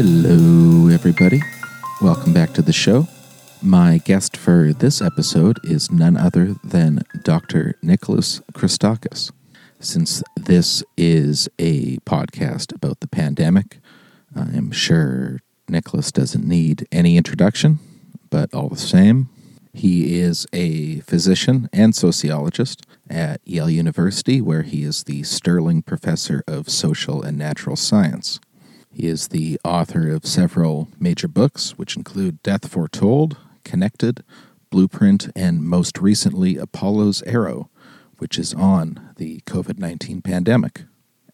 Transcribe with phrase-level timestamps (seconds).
[0.00, 1.42] Hello, everybody.
[2.00, 3.08] Welcome back to the show.
[3.60, 7.74] My guest for this episode is none other than Dr.
[7.82, 9.32] Nicholas Christakis.
[9.80, 13.80] Since this is a podcast about the pandemic,
[14.36, 17.80] I am sure Nicholas doesn't need any introduction,
[18.30, 19.28] but all the same,
[19.72, 26.44] he is a physician and sociologist at Yale University, where he is the Sterling Professor
[26.46, 28.38] of Social and Natural Science.
[28.90, 34.24] He is the author of several major books, which include Death Foretold, Connected,
[34.70, 37.70] Blueprint, and most recently, Apollo's Arrow,
[38.18, 40.84] which is on the COVID 19 pandemic.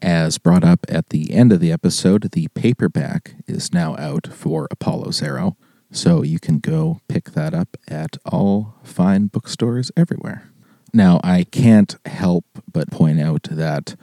[0.03, 4.69] As brought up at the end of the episode, the paperback is now out for
[4.71, 5.57] Apollo's Arrow,
[5.91, 10.51] so you can go pick that up at all fine bookstores everywhere.
[10.93, 13.97] Now, I can't help but point out that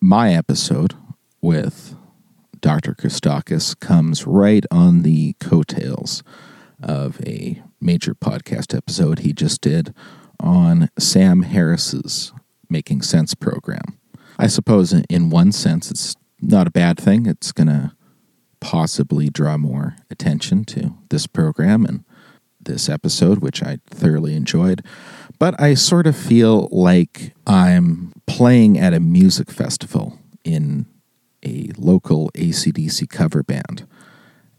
[0.00, 0.94] my episode
[1.40, 1.94] with
[2.62, 2.94] Dr.
[2.94, 6.22] Christakis comes right on the coattails
[6.80, 9.92] of a major podcast episode he just did
[10.38, 12.32] on Sam Harris's
[12.70, 13.98] Making Sense program.
[14.38, 17.26] I suppose, in one sense, it's not a bad thing.
[17.26, 17.92] It's going to
[18.60, 22.04] possibly draw more attention to this program and
[22.60, 24.84] this episode, which I thoroughly enjoyed.
[25.40, 30.86] But I sort of feel like I'm playing at a music festival in
[31.44, 33.86] a local ACDC cover band,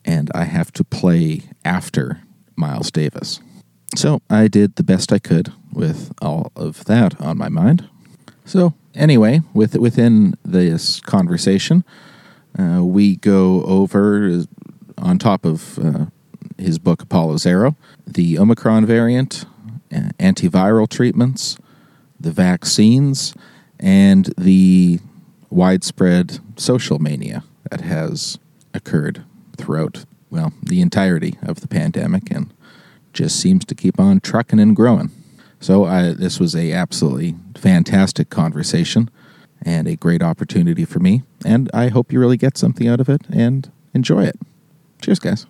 [0.05, 2.21] and I have to play after
[2.55, 3.39] Miles Davis.
[3.95, 7.87] So I did the best I could with all of that on my mind.
[8.45, 11.83] So anyway, with within this conversation,
[12.57, 14.43] uh, we go over
[14.97, 16.05] on top of uh,
[16.57, 19.45] his book Apollo's Arrow, the Omicron variant,
[19.93, 21.57] uh, antiviral treatments,
[22.19, 23.33] the vaccines,
[23.79, 24.99] and the
[25.53, 28.37] widespread social mania that has
[28.73, 29.23] occurred
[29.57, 32.53] throughout, well, the entirety of the pandemic and
[33.13, 35.11] just seems to keep on trucking and growing.
[35.59, 39.09] So I, this was a absolutely fantastic conversation
[39.61, 41.21] and a great opportunity for me.
[41.45, 44.35] And I hope you really get something out of it and enjoy it.
[45.01, 45.45] Cheers, guys.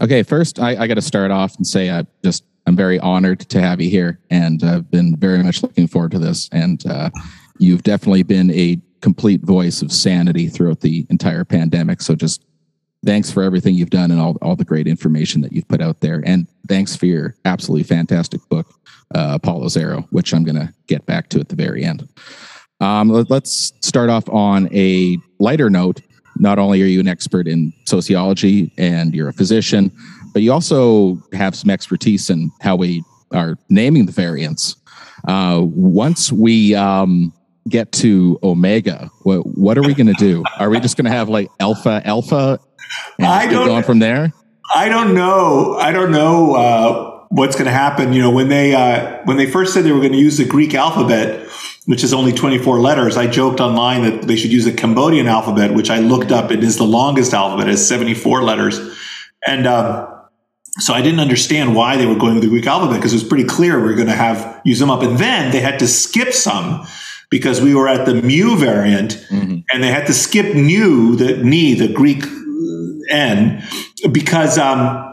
[0.00, 3.40] Okay, first I, I got to start off and say I just I'm very honored
[3.40, 6.48] to have you here, and I've been very much looking forward to this.
[6.52, 7.10] And uh,
[7.58, 12.00] you've definitely been a complete voice of sanity throughout the entire pandemic.
[12.00, 12.42] So just
[13.04, 16.00] thanks for everything you've done and all, all the great information that you've put out
[16.00, 16.22] there.
[16.24, 18.66] And thanks for your absolutely fantastic book,
[19.14, 22.08] uh, Apollo's Arrow, which I'm going to get back to at the very end.
[22.80, 26.00] Um, let, let's start off on a lighter note.
[26.36, 29.92] Not only are you an expert in sociology and you're a physician,
[30.34, 33.02] but you also have some expertise in how we
[33.32, 34.76] are naming the variants.
[35.26, 37.32] Uh, once we um,
[37.68, 40.42] get to Omega, what, what are we going to do?
[40.58, 42.58] Are we just going to have like Alpha, Alpha,
[43.18, 44.32] and I don't, going from there?
[44.74, 45.76] I don't know.
[45.78, 48.12] I don't know uh, what's going to happen.
[48.12, 50.44] You know, when they uh, when they first said they were going to use the
[50.44, 51.48] Greek alphabet,
[51.86, 55.74] which is only 24 letters, I joked online that they should use the Cambodian alphabet,
[55.74, 56.50] which I looked up.
[56.50, 58.80] It is the longest alphabet, it has 74 letters,
[59.46, 60.13] and um,
[60.78, 63.24] so I didn't understand why they were going with the Greek alphabet because it was
[63.24, 65.02] pretty clear we were going to have use them up.
[65.02, 66.86] And then they had to skip some
[67.30, 69.58] because we were at the mu variant mm-hmm.
[69.72, 72.24] and they had to skip nu, the ni, the Greek
[73.08, 73.62] n,
[74.10, 75.10] because um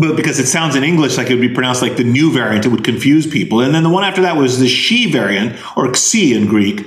[0.00, 2.64] but because it sounds in English like it would be pronounced like the new variant,
[2.64, 3.60] it would confuse people.
[3.60, 6.86] And then the one after that was the she variant or Xi in Greek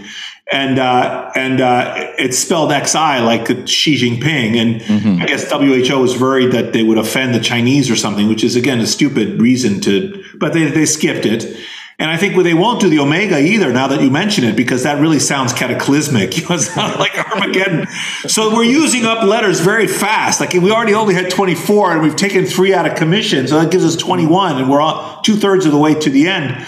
[0.51, 4.55] and uh, and uh, it's spelled XI like Xi Jinping.
[4.55, 5.21] And mm-hmm.
[5.21, 8.55] I guess WHO was worried that they would offend the Chinese or something, which is
[8.55, 10.23] again a stupid reason to.
[10.37, 11.57] But they they skipped it.
[11.97, 14.83] And I think they won't do the Omega either now that you mention it, because
[14.83, 16.37] that really sounds cataclysmic.
[16.49, 17.87] It sounds like Armageddon.
[18.27, 20.41] so we're using up letters very fast.
[20.41, 23.47] Like we already only had 24 and we've taken three out of commission.
[23.47, 26.27] So that gives us 21 and we're all two thirds of the way to the
[26.27, 26.67] end.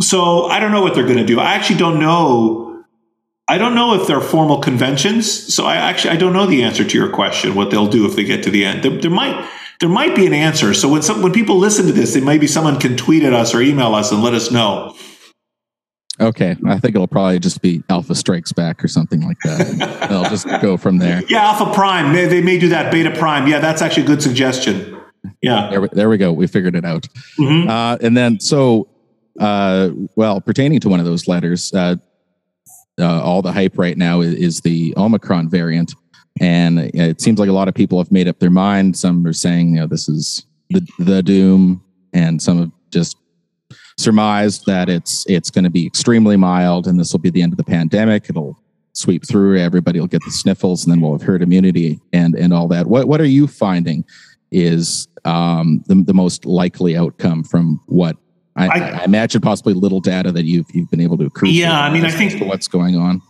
[0.00, 1.38] So I don't know what they're going to do.
[1.38, 2.71] I actually don't know
[3.48, 5.54] I don't know if they're formal conventions.
[5.54, 7.54] So I actually I don't know the answer to your question.
[7.54, 8.82] What they'll do if they get to the end.
[8.82, 9.48] There, there might
[9.80, 10.72] there might be an answer.
[10.74, 13.54] So when some when people listen to this, it maybe someone can tweet at us
[13.54, 14.94] or email us and let us know.
[16.20, 20.06] Okay, I think it'll probably just be Alpha Strikes Back or something like that.
[20.08, 21.22] They'll just go from there.
[21.26, 22.12] Yeah, Alpha Prime.
[22.12, 22.92] They, they may do that.
[22.92, 23.48] Beta Prime.
[23.48, 25.00] Yeah, that's actually a good suggestion.
[25.40, 26.32] Yeah, there, there we go.
[26.32, 27.08] We figured it out.
[27.38, 27.68] Mm-hmm.
[27.68, 28.88] Uh, and then so,
[29.40, 31.96] uh, well, pertaining to one of those letters, uh,
[32.98, 35.94] uh, all the hype right now is, is, the Omicron variant,
[36.40, 38.96] and it seems like a lot of people have made up their mind.
[38.96, 43.16] Some are saying, you know, this is the the doom, and some have just
[43.98, 47.52] surmised that it's it's going to be extremely mild, and this will be the end
[47.52, 48.28] of the pandemic.
[48.28, 48.58] It'll
[48.92, 49.58] sweep through.
[49.58, 52.86] Everybody will get the sniffles, and then we'll have herd immunity and and all that.
[52.86, 54.04] What what are you finding
[54.50, 58.16] is um, the the most likely outcome from what
[58.54, 61.48] I, I, I, imagine possibly little data that you've you've been able to accrue.
[61.48, 63.22] Yeah, I mean, I think what's going on.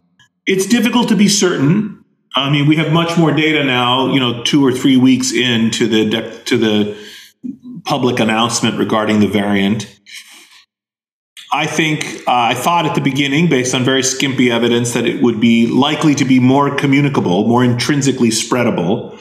[0.46, 2.04] It's difficult to be certain.
[2.34, 4.12] I mean, we have much more data now.
[4.12, 6.96] You know, two or three weeks into the de- to the
[7.84, 10.00] public announcement regarding the variant.
[11.52, 15.22] I think uh, I thought at the beginning, based on very skimpy evidence, that it
[15.22, 19.11] would be likely to be more communicable, more intrinsically spreadable.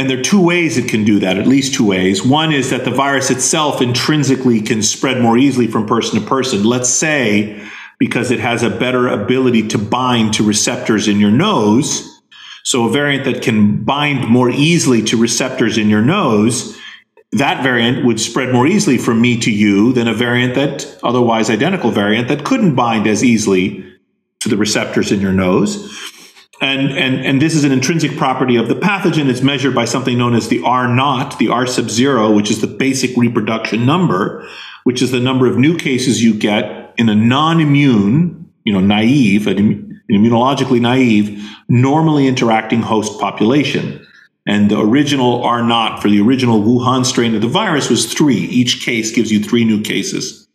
[0.00, 2.24] And there are two ways it can do that, at least two ways.
[2.24, 6.64] One is that the virus itself intrinsically can spread more easily from person to person.
[6.64, 7.62] Let's say
[7.98, 12.18] because it has a better ability to bind to receptors in your nose.
[12.64, 16.78] So a variant that can bind more easily to receptors in your nose
[17.32, 21.50] that variant would spread more easily from me to you than a variant that otherwise
[21.50, 23.84] identical variant that couldn't bind as easily
[24.40, 25.94] to the receptors in your nose.
[26.60, 29.28] And, and, and this is an intrinsic property of the pathogen.
[29.28, 32.60] It's measured by something known as the R naught, the R sub zero, which is
[32.60, 34.46] the basic reproduction number,
[34.84, 39.46] which is the number of new cases you get in a non-immune, you know, naive,
[39.46, 44.06] an immunologically naive, normally interacting host population.
[44.46, 48.36] And the original R naught for the original Wuhan strain of the virus was three.
[48.36, 50.46] Each case gives you three new cases.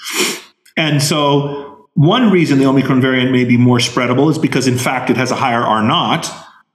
[0.77, 1.64] And so
[1.95, 5.31] one reason the Omicron variant may be more spreadable is because in fact it has
[5.31, 6.29] a higher R naught.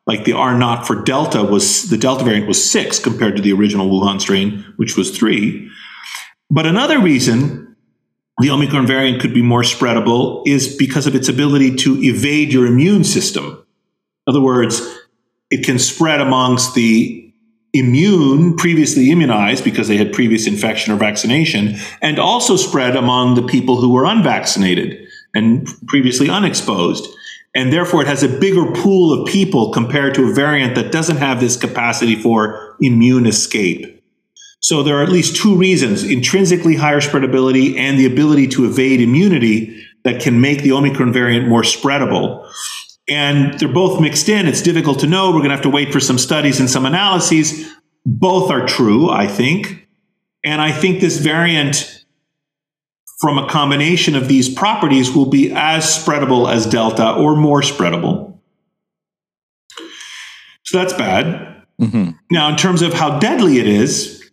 [0.07, 3.53] Like the R naught for Delta was the Delta variant was six compared to the
[3.53, 5.71] original Wuhan strain, which was three.
[6.51, 7.77] But another reason
[8.39, 12.67] the Omicron variant could be more spreadable is because of its ability to evade your
[12.67, 13.45] immune system.
[13.45, 14.81] In other words,
[15.51, 17.31] it can spread amongst the
[17.75, 23.43] immune, previously immunized because they had previous infection or vaccination, and also spread among the
[23.43, 27.07] people who were unvaccinated and previously unexposed.
[27.55, 31.17] And therefore, it has a bigger pool of people compared to a variant that doesn't
[31.17, 34.03] have this capacity for immune escape.
[34.61, 39.01] So there are at least two reasons intrinsically higher spreadability and the ability to evade
[39.01, 42.47] immunity that can make the Omicron variant more spreadable
[43.11, 44.47] and they're both mixed in.
[44.47, 45.31] It's difficult to know.
[45.31, 47.69] We're going to have to wait for some studies and some analyses.
[48.07, 49.89] Both are true, I think.
[50.45, 52.00] And I think this variant,
[53.21, 58.39] from a combination of these properties, will be as spreadable as Delta or more spreadable.
[60.65, 61.65] So that's bad.
[61.81, 62.11] Mm-hmm.
[62.31, 64.31] Now, in terms of how deadly it is,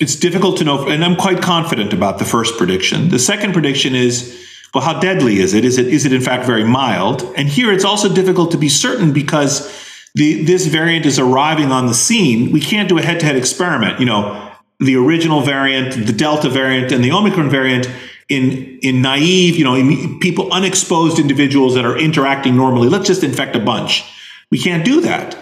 [0.00, 0.88] it's difficult to know.
[0.88, 3.08] And I'm quite confident about the first prediction.
[3.08, 4.42] The second prediction is
[4.74, 5.64] well, how deadly is it?
[5.64, 7.22] Is it is it in fact very mild?
[7.36, 9.72] And here it's also difficult to be certain because
[10.14, 12.52] the, this variant is arriving on the scene.
[12.52, 14.00] We can't do a head-to-head experiment.
[14.00, 17.88] You know, the original variant, the Delta variant, and the Omicron variant
[18.28, 22.88] in in naive, you know, people unexposed individuals that are interacting normally.
[22.88, 24.04] Let's just infect a bunch.
[24.50, 25.36] We can't do that.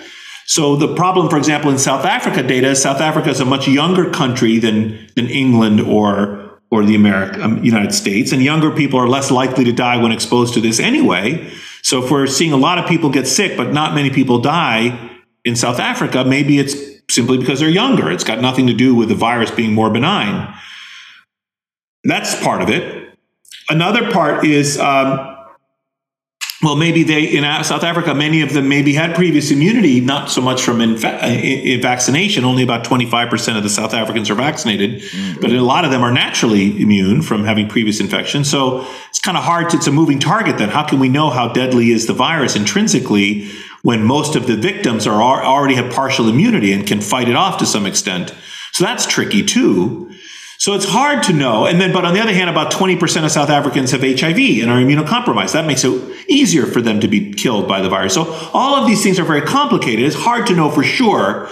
[0.46, 4.10] So the problem, for example, in South Africa data, South Africa is a much younger
[4.10, 9.08] country than than England or or the America, um, United States, and younger people are
[9.08, 11.48] less likely to die when exposed to this anyway.
[11.82, 15.20] So if we're seeing a lot of people get sick, but not many people die
[15.44, 16.74] in South Africa, maybe it's
[17.10, 18.10] simply because they're younger.
[18.10, 20.52] It's got nothing to do with the virus being more benign.
[22.04, 23.16] That's part of it.
[23.68, 25.34] Another part is um,
[26.64, 30.40] well, maybe they in South Africa, many of them maybe had previous immunity, not so
[30.40, 32.44] much from infa- uh, vaccination.
[32.44, 35.40] Only about twenty five percent of the South Africans are vaccinated, mm-hmm.
[35.42, 38.44] but a lot of them are naturally immune from having previous infection.
[38.44, 39.70] So it's kind of hard.
[39.70, 40.56] To, it's a moving target.
[40.56, 43.50] Then how can we know how deadly is the virus intrinsically
[43.82, 47.58] when most of the victims are already have partial immunity and can fight it off
[47.58, 48.34] to some extent?
[48.72, 50.10] So that's tricky too.
[50.58, 51.66] So it's hard to know.
[51.66, 54.70] And then, but on the other hand, about 20% of South Africans have HIV and
[54.70, 55.52] are immunocompromised.
[55.52, 55.90] That makes it
[56.28, 58.14] easier for them to be killed by the virus.
[58.14, 60.04] So all of these things are very complicated.
[60.04, 61.48] It's hard to know for sure.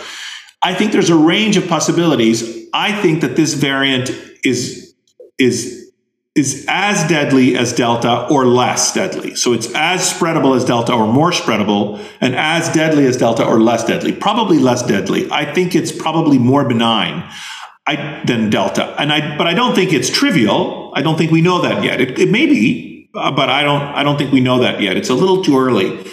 [0.63, 2.69] I think there's a range of possibilities.
[2.73, 4.11] I think that this variant
[4.45, 4.95] is,
[5.37, 5.91] is,
[6.35, 9.35] is as deadly as Delta or less deadly.
[9.35, 13.61] So it's as spreadable as Delta or more spreadable and as deadly as Delta or
[13.61, 14.13] less deadly.
[14.13, 15.31] Probably less deadly.
[15.31, 17.29] I think it's probably more benign.
[17.87, 18.95] I, than Delta.
[18.99, 20.93] And I, but I don't think it's trivial.
[20.95, 22.01] I don't think we know that yet.
[22.01, 24.97] It, it may be, uh, but I don't, I don't think we know that yet.
[24.97, 26.05] It's a little too early.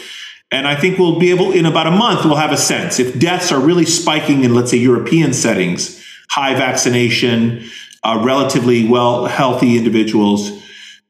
[0.51, 2.99] And I think we'll be able, in about a month, we'll have a sense.
[2.99, 7.69] If deaths are really spiking in, let's say, European settings, high vaccination,
[8.03, 10.63] uh, relatively well healthy individuals,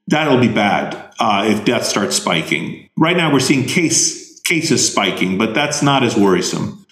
[0.08, 2.90] that'll be bad uh, if deaths start spiking.
[2.98, 6.86] Right now, we're seeing case cases spiking, but that's not as worrisome.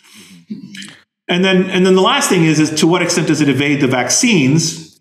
[1.27, 3.81] And then, and then the last thing is, is to what extent does it evade
[3.81, 5.00] the vaccines?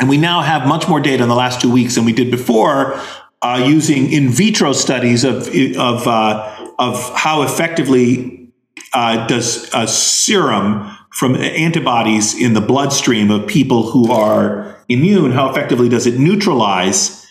[0.00, 2.30] And we now have much more data in the last two weeks than we did
[2.30, 3.00] before
[3.42, 8.52] uh, using in vitro studies of of uh, of how effectively
[8.92, 15.50] uh, does a serum from antibodies in the bloodstream of people who are immune, how
[15.50, 17.26] effectively does it neutralize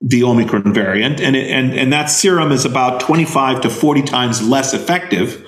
[0.00, 1.20] the Omicron variant?
[1.20, 5.46] And, it, and, and that serum is about 25 to 40 times less effective,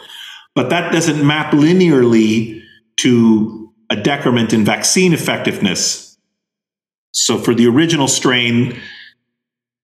[0.54, 2.62] but that doesn't map linearly
[2.99, 6.18] to a decrement in vaccine effectiveness.
[7.12, 8.80] So for the original strain,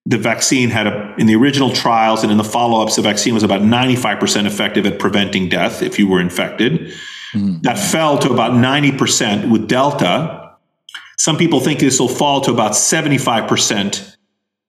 [0.07, 3.35] the vaccine had a, in the original trials and in the follow ups, the vaccine
[3.35, 6.93] was about 95% effective at preventing death if you were infected.
[7.35, 7.61] Mm-hmm.
[7.63, 10.53] That fell to about 90% with Delta.
[11.19, 14.17] Some people think this will fall to about 75%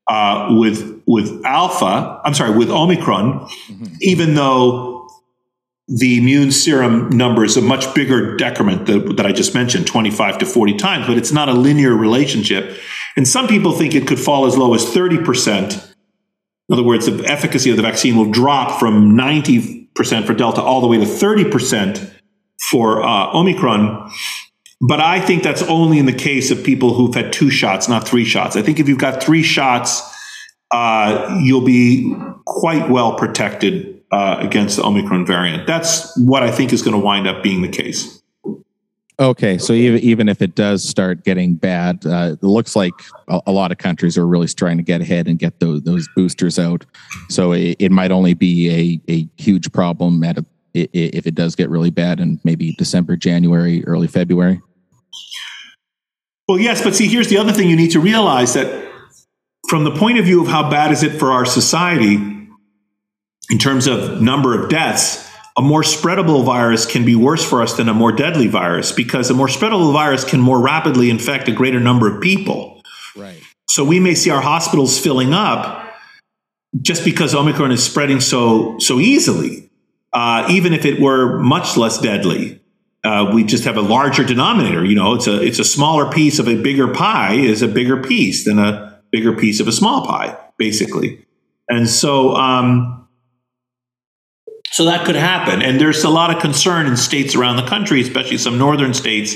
[0.10, 2.20] uh, with with Alpha.
[2.25, 3.86] I'm sorry, with Omicron, mm-hmm.
[4.01, 4.99] even though
[5.89, 10.38] the immune serum number is a much bigger decrement that, that I just mentioned, 25
[10.38, 12.77] to 40 times, but it's not a linear relationship.
[13.17, 15.93] And some people think it could fall as low as 30%.
[16.69, 20.79] In other words, the efficacy of the vaccine will drop from 90% for Delta all
[20.79, 22.13] the way to 30%
[22.69, 24.12] for uh, Omicron.
[24.81, 28.08] But I think that's only in the case of people who've had two shots, not
[28.08, 28.55] three shots.
[28.55, 30.03] I think if you've got three shots,
[30.69, 32.15] uh, you'll be
[32.46, 35.68] quite well protected uh, against the Omicron variant.
[35.68, 38.22] That's what I think is going to wind up being the case.
[39.20, 42.94] Okay, so even even if it does start getting bad, uh, it looks like
[43.28, 46.08] a, a, lot of countries are really trying to get ahead and get those those
[46.16, 46.86] boosters out.
[47.28, 51.56] So it, it might only be a, a huge problem at a, if it does
[51.58, 54.62] get really bad in maybe December, January, early February.
[56.48, 58.89] Well, yes, but see, here's the other thing you need to realize that
[59.68, 62.38] from the point of view of how bad is it for our society
[63.50, 65.29] in terms of number of deaths
[65.60, 69.29] a more spreadable virus can be worse for us than a more deadly virus because
[69.29, 72.82] a more spreadable virus can more rapidly infect a greater number of people.
[73.13, 73.41] Right.
[73.68, 75.86] So we may see our hospitals filling up
[76.82, 79.70] just because Omicron is spreading so so easily.
[80.13, 82.62] Uh, even if it were much less deadly,
[83.03, 84.86] uh, we just have a larger denominator.
[84.86, 88.01] You know, it's a it's a smaller piece of a bigger pie is a bigger
[88.01, 91.25] piece than a bigger piece of a small pie, basically.
[91.68, 92.99] And so um,
[94.71, 95.61] so that could happen.
[95.61, 99.35] And there's a lot of concern in states around the country, especially some northern states,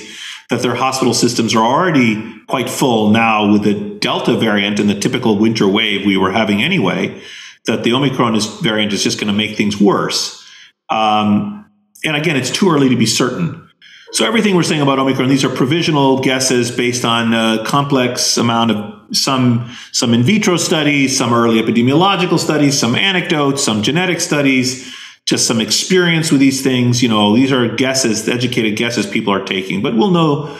[0.49, 4.99] that their hospital systems are already quite full now with the Delta variant and the
[4.99, 7.21] typical winter wave we were having anyway,
[7.65, 10.45] that the Omicron is, variant is just going to make things worse.
[10.89, 11.71] Um,
[12.03, 13.69] and again, it's too early to be certain.
[14.11, 18.71] So everything we're saying about Omicron, these are provisional guesses based on a complex amount
[18.71, 24.93] of some some in vitro studies, some early epidemiological studies, some anecdotes, some genetic studies
[25.25, 27.01] just some experience with these things.
[27.01, 30.57] You know, these are guesses, educated guesses people are taking, but we'll know,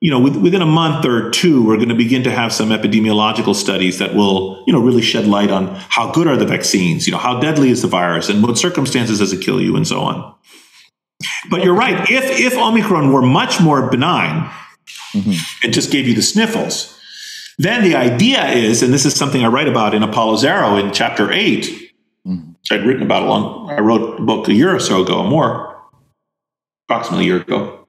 [0.00, 3.54] you know, within a month or two, we're going to begin to have some epidemiological
[3.54, 7.12] studies that will, you know, really shed light on how good are the vaccines, you
[7.12, 10.00] know, how deadly is the virus and what circumstances does it kill you and so
[10.00, 10.34] on.
[11.50, 12.10] But you're right.
[12.10, 14.50] If, if Omicron were much more benign
[15.14, 15.64] mm-hmm.
[15.64, 16.92] and just gave you the sniffles,
[17.58, 20.92] then the idea is, and this is something I write about in Apollo's Arrow in
[20.92, 21.85] chapter eight,
[22.70, 23.70] I'd written about a long.
[23.70, 25.76] I wrote a book a year or so ago, or more,
[26.88, 27.86] approximately a year ago.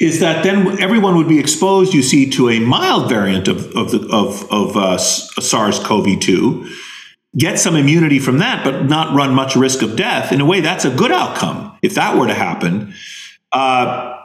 [0.00, 3.90] Is that then everyone would be exposed, you see, to a mild variant of of
[3.90, 6.70] the, of, of uh, SARS-CoV-2,
[7.36, 10.32] get some immunity from that, but not run much risk of death.
[10.32, 12.94] In a way, that's a good outcome if that were to happen.
[13.52, 14.16] Uh,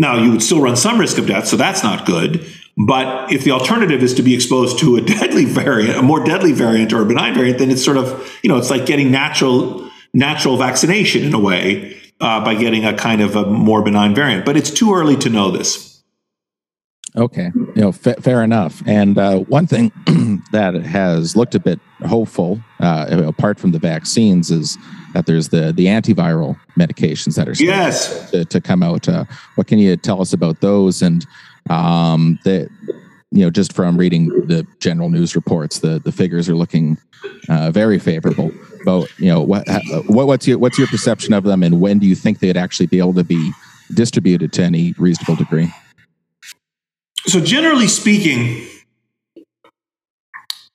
[0.00, 2.44] now, you would still run some risk of death, so that's not good.
[2.86, 6.52] But if the alternative is to be exposed to a deadly variant, a more deadly
[6.52, 9.88] variant or a benign variant, then it's sort of, you know, it's like getting natural
[10.12, 14.44] natural vaccination in a way uh, by getting a kind of a more benign variant.
[14.44, 16.02] But it's too early to know this.
[17.16, 18.82] Okay, you know, fa- fair enough.
[18.86, 19.90] And uh, one thing
[20.52, 24.78] that has looked a bit hopeful, uh, apart from the vaccines, is
[25.12, 29.08] that there's the the antiviral medications that are yes to, to come out.
[29.08, 29.24] Uh,
[29.56, 31.02] what can you tell us about those?
[31.02, 31.26] And
[31.68, 32.68] um, that
[33.32, 36.98] you know, just from reading the general news reports, the the figures are looking
[37.48, 38.50] uh, very favorable.
[38.84, 39.66] But you know, what,
[40.06, 42.86] what what's your what's your perception of them, and when do you think they'd actually
[42.86, 43.52] be able to be
[43.94, 45.72] distributed to any reasonable degree?
[47.26, 48.66] So, generally speaking,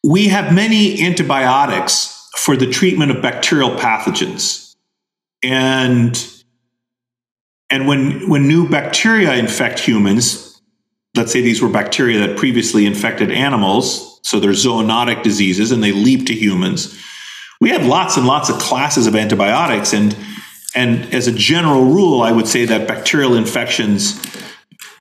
[0.04, 4.76] we have many antibiotics for the treatment of bacterial pathogens,
[5.44, 6.44] and
[7.70, 10.55] and when when new bacteria infect humans,
[11.16, 15.92] let's say these were bacteria that previously infected animals, so they're zoonotic diseases and they
[15.92, 17.00] leap to humans.
[17.62, 20.16] We have lots and lots of classes of antibiotics, and
[20.76, 24.20] and as a general rule, I would say that bacterial infections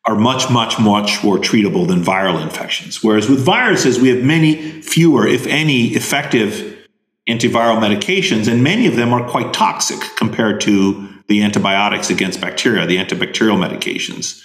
[0.04, 3.02] are much, much, much more treatable than viral infections.
[3.02, 6.86] Whereas with viruses, we have many fewer, if any, effective
[7.28, 12.86] antiviral medications, and many of them are quite toxic compared to the antibiotics against bacteria,
[12.86, 14.42] the antibacterial medications.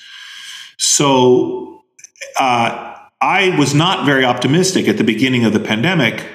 [0.80, 1.84] So
[2.40, 6.26] uh, I was not very optimistic at the beginning of the pandemic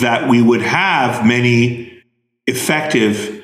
[0.00, 2.02] that we would have many
[2.46, 3.42] effective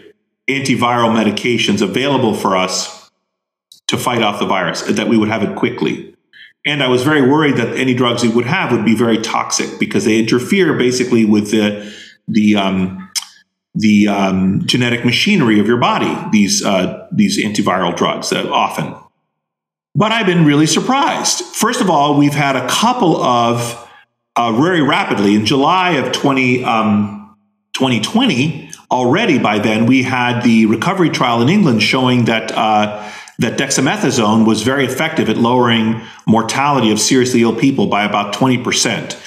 [0.49, 3.11] antiviral medications available for us
[3.89, 6.15] to fight off the virus, that we would have it quickly.
[6.65, 9.79] And I was very worried that any drugs we would have would be very toxic
[9.81, 11.93] because they interfere basically with the
[12.29, 13.11] the um,
[13.75, 16.17] the um, genetic machinery of your body.
[16.31, 18.95] These uh, these antiviral drugs that often.
[20.01, 21.45] But I've been really surprised.
[21.45, 23.87] First of all, we've had a couple of
[24.35, 27.37] uh, very rapidly in July of 20, um,
[27.75, 28.71] 2020.
[28.91, 34.47] Already by then, we had the recovery trial in England showing that uh, that dexamethasone
[34.47, 39.19] was very effective at lowering mortality of seriously ill people by about 20 percent.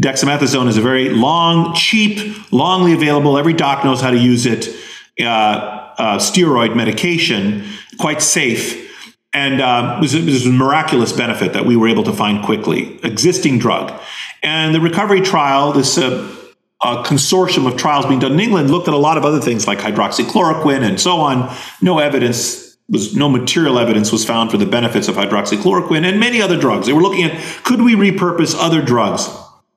[0.00, 2.16] Dexamethasone is a very long, cheap,
[2.50, 4.74] longly available, every doc knows how to use it,
[5.20, 7.66] uh, uh, steroid medication,
[7.98, 8.88] quite safe.
[9.34, 13.58] And uh, it, was, a miraculous benefit that we were able to find quickly, existing
[13.58, 13.98] drug.
[14.42, 16.36] And the recovery trial, this uh,
[16.82, 19.66] uh, consortium of trials being done in England, looked at a lot of other things
[19.66, 21.54] like hydroxychloroquine and so on.
[21.80, 26.42] No evidence was no material evidence was found for the benefits of hydroxychloroquine and many
[26.42, 26.86] other drugs.
[26.86, 29.28] They were looking at could we repurpose other drugs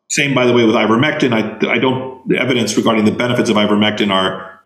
[0.09, 1.33] same, by the way, with ivermectin.
[1.33, 4.61] I, I don't, the evidence regarding the benefits of ivermectin are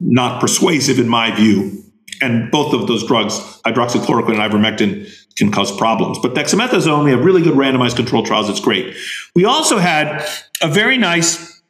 [0.00, 1.81] not persuasive in my view.
[2.20, 6.18] And both of those drugs, hydroxychloroquine and ivermectin, can cause problems.
[6.18, 8.48] But dexamethasone, we have really good randomized control trials.
[8.48, 8.94] It's great.
[9.34, 10.26] We also had
[10.60, 11.62] a very nice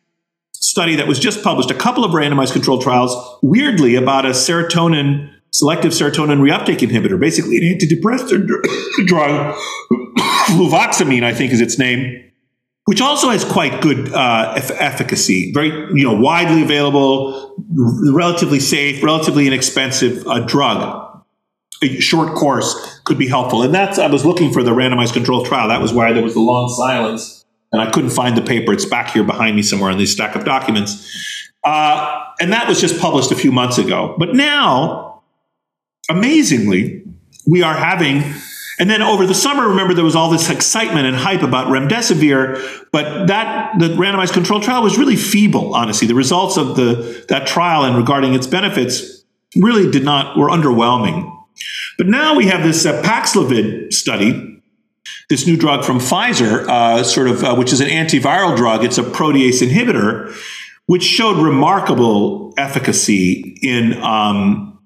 [0.52, 5.30] study that was just published, a couple of randomized control trials, weirdly, about a serotonin,
[5.50, 8.46] selective serotonin reuptake inhibitor, basically an antidepressant
[9.06, 9.54] drug,
[10.48, 12.31] fluvoxamine, I think is its name
[12.84, 17.54] which also has quite good uh, efficacy, very you know widely available,
[18.12, 20.98] relatively safe, relatively inexpensive uh, drug.
[21.82, 25.46] A short course could be helpful, and that's I was looking for the randomized controlled
[25.46, 25.68] trial.
[25.68, 28.72] That was why there was the long silence, and I couldn't find the paper.
[28.72, 31.08] It's back here behind me somewhere in this stack of documents,
[31.64, 34.16] uh, and that was just published a few months ago.
[34.18, 35.22] But now,
[36.10, 37.04] amazingly,
[37.46, 38.22] we are having
[38.82, 42.60] and then over the summer, remember there was all this excitement and hype about remdesivir,
[42.90, 45.72] but that the randomized control trial was really feeble.
[45.72, 49.22] Honestly, the results of the that trial and regarding its benefits
[49.54, 51.32] really did not were underwhelming.
[51.96, 54.60] But now we have this uh, Paxlovid study,
[55.28, 58.82] this new drug from Pfizer, uh, sort of uh, which is an antiviral drug.
[58.82, 60.36] It's a protease inhibitor,
[60.86, 64.80] which showed remarkable efficacy in um,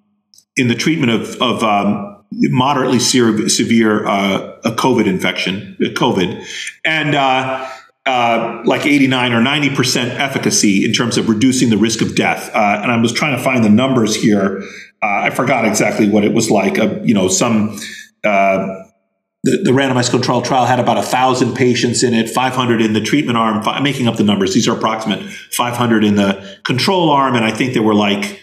[0.54, 6.44] in the treatment of of um, moderately severe uh, a COVID infection, COVID,
[6.85, 7.70] and uh,
[8.05, 12.51] uh, like 89 or 90 percent efficacy in terms of reducing the risk of death.
[12.55, 14.62] Uh, and I was trying to find the numbers here.
[15.03, 16.79] Uh, I forgot exactly what it was like.
[16.79, 17.79] Uh, you know, some.
[18.22, 23.01] The, the, randomized control trial had about a thousand patients in it, 500 in the
[23.01, 23.62] treatment arm.
[23.64, 25.22] I'm making up the numbers; these are approximate.
[25.22, 28.40] 500 in the control arm, and I think there were like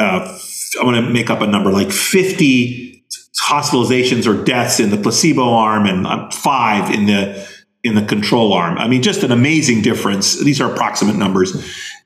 [0.00, 0.38] uh,
[0.80, 2.95] I want to make up a number like 50
[3.42, 7.48] hospitalizations or deaths in the placebo arm and uh, five in the
[7.84, 8.78] in the control arm.
[8.78, 10.42] I mean, just an amazing difference.
[10.42, 11.54] These are approximate numbers,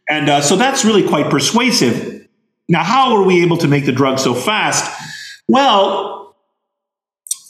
[0.09, 2.29] and uh, so that's really quite persuasive.
[2.69, 4.89] Now, how were we able to make the drug so fast?
[5.49, 6.37] Well,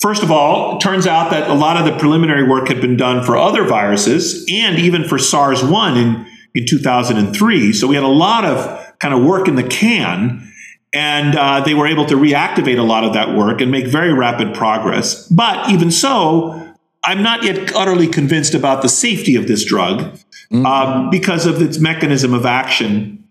[0.00, 2.96] first of all, it turns out that a lot of the preliminary work had been
[2.96, 7.72] done for other viruses and even for SARS one in in 2003.
[7.72, 10.49] So we had a lot of kind of work in the can
[10.92, 14.12] and uh, they were able to reactivate a lot of that work and make very
[14.12, 15.26] rapid progress.
[15.28, 16.74] But even so,
[17.04, 20.66] I'm not yet utterly convinced about the safety of this drug mm-hmm.
[20.66, 23.24] um, because of its mechanism of action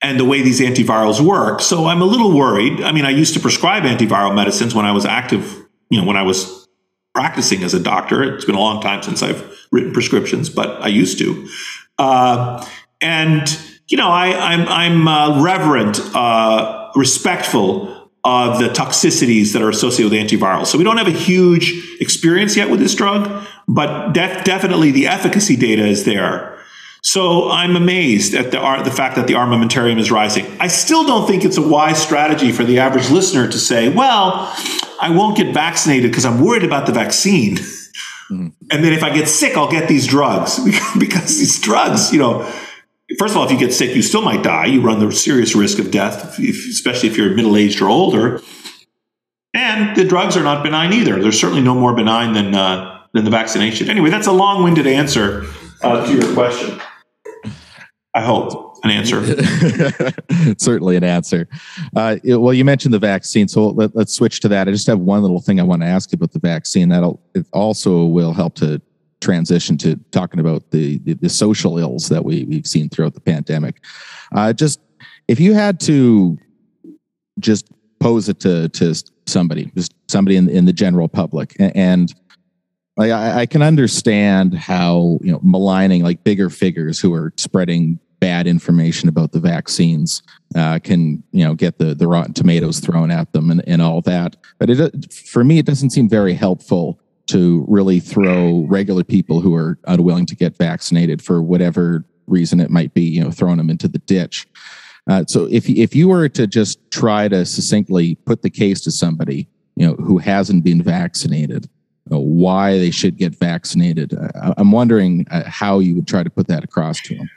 [0.00, 1.60] and the way these antivirals work.
[1.60, 2.80] So I'm a little worried.
[2.82, 6.16] I mean, I used to prescribe antiviral medicines when I was active, you know, when
[6.16, 6.68] I was
[7.14, 8.22] practicing as a doctor.
[8.22, 11.48] It's been a long time since I've written prescriptions, but I used to.
[11.98, 12.66] Uh,
[13.00, 16.00] and you know, I, am I'm, I'm uh, reverent.
[16.14, 20.66] Uh, respectful of the toxicities that are associated with antivirals.
[20.66, 25.06] So we don't have a huge experience yet with this drug, but def- definitely the
[25.06, 26.58] efficacy data is there.
[27.02, 30.46] So I'm amazed at the the fact that the armamentarium is rising.
[30.58, 34.50] I still don't think it's a wise strategy for the average listener to say, "Well,
[34.98, 38.46] I won't get vaccinated because I'm worried about the vaccine." Mm-hmm.
[38.70, 40.58] And then if I get sick, I'll get these drugs
[40.98, 42.50] because these drugs, you know,
[43.18, 44.66] first of all, if you get sick, you still might die.
[44.66, 48.40] You run the serious risk of death, if, especially if you're middle aged or older.
[49.54, 51.20] And the drugs are not benign either.
[51.22, 53.88] They're certainly no more benign than uh, than the vaccination.
[53.88, 55.46] Anyway, that's a long-winded answer
[55.82, 56.80] uh, to your question.
[58.14, 59.24] I hope an answer.
[60.58, 61.48] Certainly an answer.
[61.96, 64.68] Uh, well, you mentioned the vaccine, so let, us switch to that.
[64.68, 66.90] I just have one little thing I want to ask about the vaccine.
[66.90, 68.80] That'll it also will help to
[69.24, 73.20] transition to talking about the the, the social ills that we we've seen throughout the
[73.20, 73.82] pandemic.
[74.34, 74.80] Uh, just
[75.26, 76.38] if you had to
[77.40, 77.66] just
[78.00, 78.94] pose it to to
[79.26, 82.14] somebody, just somebody in in the general public, and
[82.96, 87.98] like I, I, can understand how you know maligning like bigger figures who are spreading
[88.20, 90.22] bad information about the vaccines
[90.54, 94.00] uh, can you know get the the rotten tomatoes thrown at them and, and all
[94.00, 99.40] that but it for me it doesn't seem very helpful to really throw regular people
[99.40, 103.58] who are unwilling to get vaccinated for whatever reason it might be you know throwing
[103.58, 104.46] them into the ditch
[105.08, 108.90] uh, so if if you were to just try to succinctly put the case to
[108.90, 111.68] somebody you know who hasn't been vaccinated
[112.12, 114.12] uh, why they should get vaccinated.
[114.12, 117.30] Uh, I'm wondering uh, how you would try to put that across to them.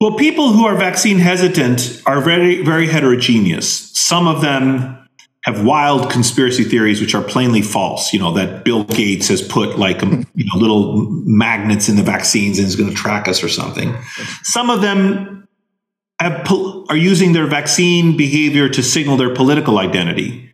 [0.00, 3.68] Well, people who are vaccine hesitant are very, very heterogeneous.
[3.96, 4.98] Some of them
[5.44, 8.12] have wild conspiracy theories which are plainly false.
[8.12, 12.02] You know that Bill Gates has put like um, you know little magnets in the
[12.02, 13.96] vaccines and is going to track us or something.
[14.42, 15.48] Some of them
[16.20, 20.50] are using their vaccine behavior to signal their political identity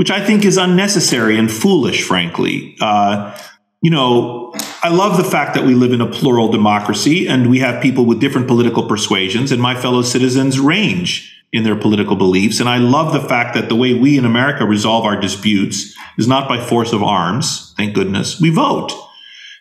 [0.00, 2.74] which I think is unnecessary and foolish, frankly.
[2.80, 3.38] Uh,
[3.82, 7.58] you know, I love the fact that we live in a plural democracy and we
[7.58, 12.60] have people with different political persuasions, and my fellow citizens range in their political beliefs.
[12.60, 16.28] And I love the fact that the way we in America resolve our disputes is
[16.28, 18.40] not by force of arms, thank goodness.
[18.40, 18.92] We vote.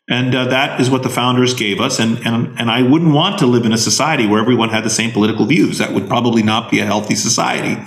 [0.08, 2.00] And uh, that is what the founders gave us.
[2.00, 4.90] And, and, and I wouldn't want to live in a society where everyone had the
[4.90, 5.78] same political views.
[5.78, 7.80] That would probably not be a healthy society.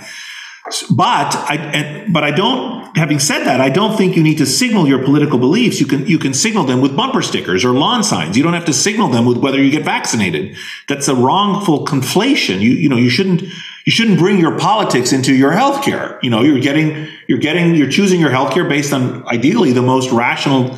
[0.89, 2.95] But I, but I don't.
[2.95, 5.81] Having said that, I don't think you need to signal your political beliefs.
[5.81, 8.37] You can you can signal them with bumper stickers or lawn signs.
[8.37, 10.55] You don't have to signal them with whether you get vaccinated.
[10.87, 12.61] That's a wrongful conflation.
[12.61, 13.43] You you know you shouldn't
[13.85, 16.19] you shouldn't bring your politics into your healthcare.
[16.23, 20.11] You know you're getting you're getting you're choosing your healthcare based on ideally the most
[20.11, 20.77] rational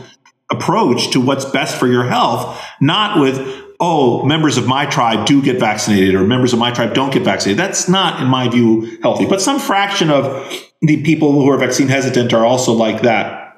[0.52, 5.41] approach to what's best for your health, not with oh, members of my tribe do
[5.41, 7.60] get vaccinated or members of my tribe don't get vaccinated.
[7.60, 9.26] That's not, in my view, healthy.
[9.26, 10.50] But some fraction of
[10.82, 13.56] the people who are vaccine hesitant are also like that.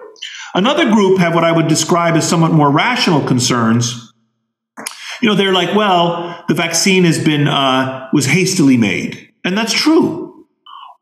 [0.55, 4.11] Another group have what I would describe as somewhat more rational concerns.
[5.21, 9.73] You know, they're like, well, the vaccine has been uh, was hastily made, and that's
[9.73, 10.45] true.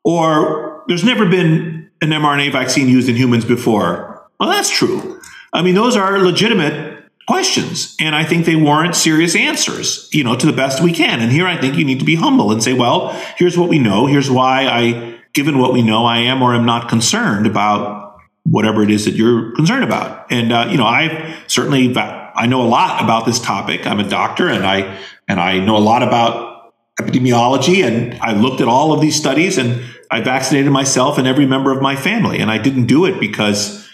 [0.03, 4.29] Or there's never been an mRNA vaccine used in humans before.
[4.39, 5.19] Well, that's true.
[5.51, 6.93] I mean, those are legitimate
[7.27, 11.19] questions and i think they warrant serious answers you know to the best we can
[11.21, 13.79] and here i think you need to be humble and say well here's what we
[13.79, 18.15] know here's why i given what we know i am or am not concerned about
[18.43, 22.61] whatever it is that you're concerned about and uh, you know i certainly i know
[22.61, 24.95] a lot about this topic i'm a doctor and i
[25.27, 26.54] and i know a lot about
[26.99, 31.45] epidemiology and i looked at all of these studies and i vaccinated myself and every
[31.45, 33.85] member of my family and i didn't do it because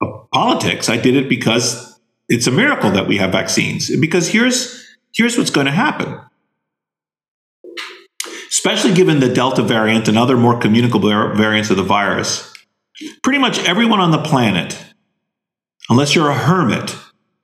[0.00, 0.88] of politics.
[0.88, 5.50] I did it because it's a miracle that we have vaccines because here's here's what's
[5.50, 6.20] going to happen.
[8.48, 12.52] Especially given the delta variant and other more communicable variants of the virus
[13.22, 14.76] pretty much everyone on the planet
[15.88, 16.96] unless you're a hermit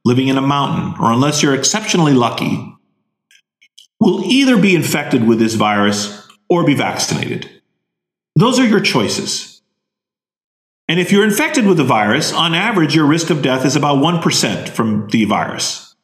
[0.04, 2.73] living in a mountain or unless you're exceptionally lucky
[4.04, 7.50] will either be infected with this virus or be vaccinated
[8.36, 9.54] those are your choices
[10.88, 13.98] and if you're infected with the virus, on average, your risk of death is about
[13.98, 15.94] 1% from the virus.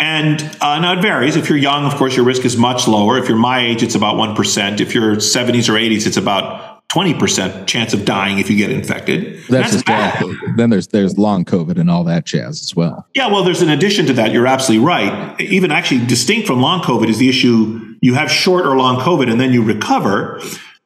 [0.00, 1.36] And uh, now it varies.
[1.36, 3.18] If you're young, of course, your risk is much lower.
[3.18, 4.80] If you're my age, it's about 1%.
[4.80, 9.42] If you're 70s or 80s, it's about 20% chance of dying if you get infected.
[9.48, 10.24] That's, That's bad.
[10.56, 13.06] Then there's there's long COVID and all that jazz as well.
[13.14, 14.32] Yeah, well, there's an addition to that.
[14.32, 15.38] You're absolutely right.
[15.38, 19.30] Even actually distinct from long COVID is the issue you have short or long COVID
[19.30, 20.40] and then you recover.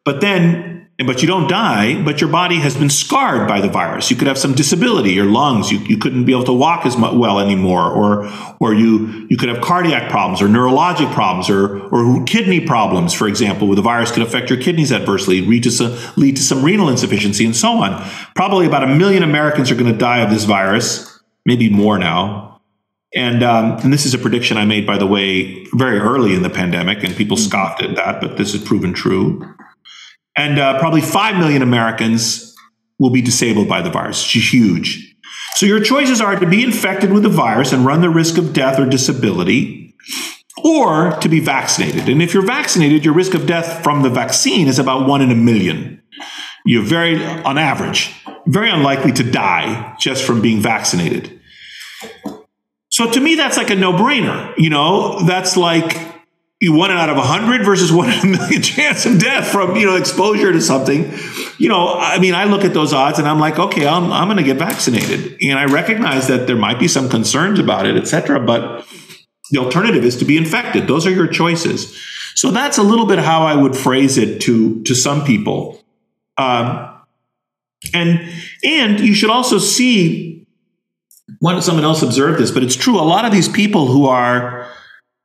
[0.05, 0.72] But then
[1.03, 4.11] but you don't die, but your body has been scarred by the virus.
[4.11, 6.97] You could have some disability, your lungs, you, you couldn't be able to walk as
[6.97, 12.25] well anymore, or, or you, you could have cardiac problems or neurologic problems or, or
[12.25, 15.97] kidney problems, for example, where the virus could affect your kidneys adversely, lead to some,
[16.17, 18.09] lead to some renal insufficiency and so on.
[18.35, 22.61] Probably about a million Americans are going to die of this virus, maybe more now.
[23.15, 26.43] And, um, and this is a prediction I made, by the way, very early in
[26.43, 29.55] the pandemic, and people scoffed at that, but this has proven true
[30.37, 32.55] and uh, probably 5 million Americans
[32.99, 34.23] will be disabled by the virus.
[34.23, 35.17] It's huge.
[35.55, 38.53] So your choices are to be infected with the virus and run the risk of
[38.53, 39.95] death or disability,
[40.65, 42.09] or to be vaccinated.
[42.09, 45.31] And if you're vaccinated, your risk of death from the vaccine is about one in
[45.31, 46.03] a million.
[46.65, 48.15] you're very, on average,
[48.47, 51.41] very unlikely to die just from being vaccinated.
[52.91, 54.53] So to me, that's like a no brainer.
[54.59, 55.97] You know, that's like
[56.63, 59.75] you one out of a hundred versus one in a million chance of death from,
[59.75, 61.13] you know, exposure to something.
[61.59, 64.29] You know, I mean, I look at those odds and I'm like, okay, I'm, I'm
[64.29, 65.39] going to get vaccinated.
[65.43, 68.87] And I recognize that there might be some concerns about it, et cetera, but
[69.51, 70.87] the alternative is to be infected.
[70.87, 72.01] Those are your choices.
[72.37, 75.83] So that's a little bit how I would phrase it to, to some people.
[76.39, 76.97] Um,
[77.93, 80.47] and, and you should also see
[81.41, 83.01] one, someone else observed this, but it's true.
[83.01, 84.72] A lot of these people who are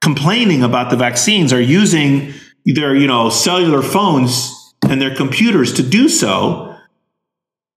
[0.07, 5.83] complaining about the vaccines are using their, you know, cellular phones and their computers to
[5.83, 6.73] do so.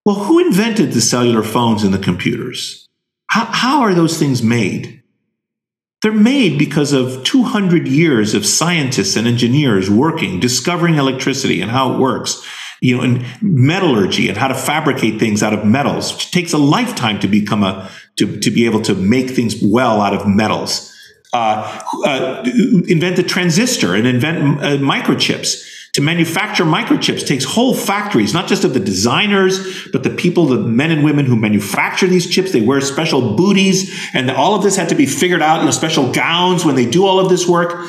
[0.05, 2.87] Well, who invented the cellular phones and the computers?
[3.27, 5.03] How, how are those things made?
[6.03, 11.95] They're made because of 200 years of scientists and engineers working, discovering electricity and how
[11.95, 12.47] it works,
[12.81, 16.59] you know, and metallurgy and how to fabricate things out of metals, which takes a
[16.59, 20.97] lifetime to become a, to, to be able to make things well out of metals.
[21.33, 22.43] Uh, uh,
[22.89, 28.63] invent the transistor and invent uh, microchips to manufacture microchips takes whole factories, not just
[28.63, 32.53] of the designers, but the people, the men and women who manufacture these chips.
[32.53, 36.13] They wear special booties, and all of this had to be figured out in special
[36.13, 37.89] gowns when they do all of this work.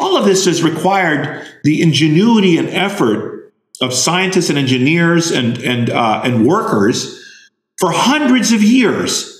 [0.00, 3.52] All of this has required the ingenuity and effort
[3.82, 7.22] of scientists and engineers and and uh, and workers
[7.78, 9.31] for hundreds of years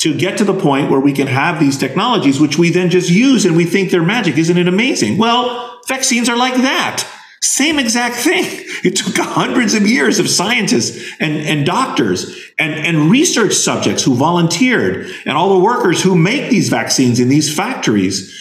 [0.00, 3.10] to get to the point where we can have these technologies, which we then just
[3.10, 4.38] use and we think they're magic.
[4.38, 5.18] Isn't it amazing?
[5.18, 7.06] Well, vaccines are like that.
[7.42, 8.44] Same exact thing.
[8.82, 14.14] It took hundreds of years of scientists and, and doctors and, and research subjects who
[14.14, 18.34] volunteered and all the workers who make these vaccines in these factories.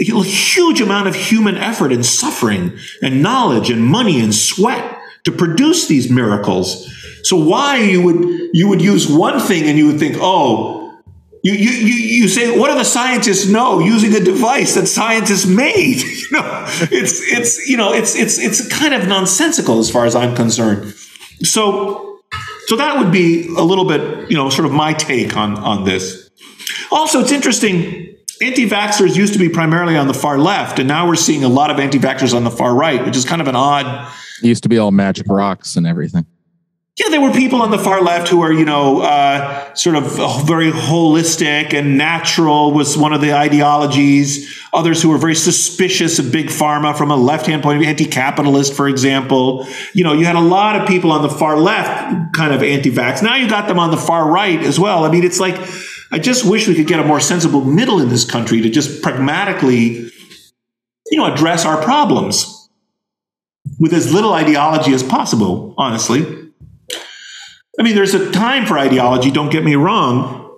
[0.00, 5.32] A huge amount of human effort and suffering and knowledge and money and sweat to
[5.32, 6.88] produce these miracles.
[7.24, 10.79] So why you would you would use one thing and you would think, oh,
[11.42, 15.46] you, you, you, you say, what do the scientists know using a device that scientists
[15.46, 16.02] made?
[16.02, 20.14] you know, it's, it's, you know, it's, it's, it's kind of nonsensical as far as
[20.14, 20.92] I'm concerned.
[21.42, 22.20] So,
[22.66, 25.84] so that would be a little bit, you know, sort of my take on, on
[25.84, 26.30] this.
[26.92, 28.16] Also, it's interesting.
[28.42, 31.70] Anti-vaxxers used to be primarily on the far left, and now we're seeing a lot
[31.70, 34.10] of anti-vaxxers on the far right, which is kind of an odd.
[34.42, 36.26] It used to be all magic rocks and everything
[37.00, 40.04] yeah, there were people on the far left who are, you know, uh, sort of
[40.46, 44.54] very holistic and natural was one of the ideologies.
[44.74, 48.74] Others who were very suspicious of big pharma from a left-hand point of view, anti-capitalist,
[48.74, 49.66] for example.
[49.94, 53.22] You know, you had a lot of people on the far left kind of anti-vax.
[53.22, 55.04] Now you got them on the far right as well.
[55.04, 55.56] I mean, it's like,
[56.12, 59.00] I just wish we could get a more sensible middle in this country to just
[59.00, 60.10] pragmatically,
[61.10, 62.68] you know, address our problems
[63.78, 66.49] with as little ideology as possible, honestly.
[67.80, 70.54] I mean, there's a time for ideology, don't get me wrong.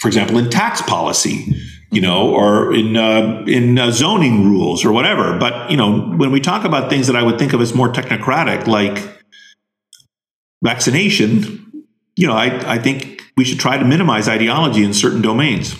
[0.00, 1.54] For example, in tax policy,
[1.90, 5.38] you know, or in uh, in uh, zoning rules or whatever.
[5.38, 7.92] But you know, when we talk about things that I would think of as more
[7.92, 9.06] technocratic, like
[10.64, 11.84] vaccination,
[12.16, 15.74] you know, I, I think we should try to minimize ideology in certain domains.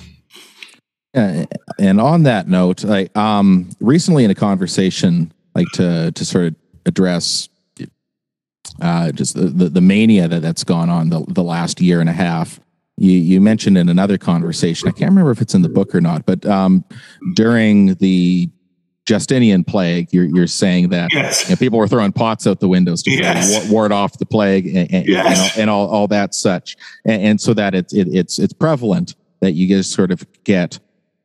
[1.14, 1.46] Yeah,
[1.78, 6.56] and on that note, I um recently in a conversation, like to to sort of
[6.84, 7.48] address
[8.80, 12.08] uh, just the, the, the mania that that's gone on the, the last year and
[12.08, 12.60] a half.
[12.96, 16.00] You, you mentioned in another conversation, I can't remember if it's in the book or
[16.00, 16.84] not, but um,
[17.34, 18.50] during the
[19.06, 21.48] Justinian plague, you're, you're saying that yes.
[21.48, 23.70] you know, people were throwing pots out the windows to yes.
[23.70, 25.56] ward off the plague and, and, yes.
[25.56, 26.76] and, all, and all, all, that such.
[27.06, 30.78] And, and so that it's, it, it's, it's prevalent that you just sort of get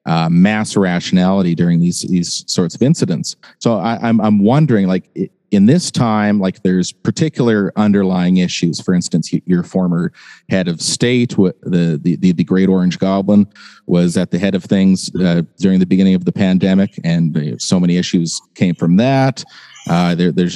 [0.06, 3.36] uh, mass rationality during these, these sorts of incidents.
[3.60, 5.10] So I, I'm, I'm wondering like,
[5.54, 8.82] in this time, like there's particular underlying issues.
[8.82, 10.12] For instance, your former
[10.50, 13.48] head of state, the the the, the Great Orange Goblin,
[13.86, 17.58] was at the head of things uh, during the beginning of the pandemic, and uh,
[17.60, 19.44] so many issues came from that.
[19.90, 20.56] Uh, there, there's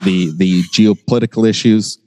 [0.00, 1.98] the the geopolitical issues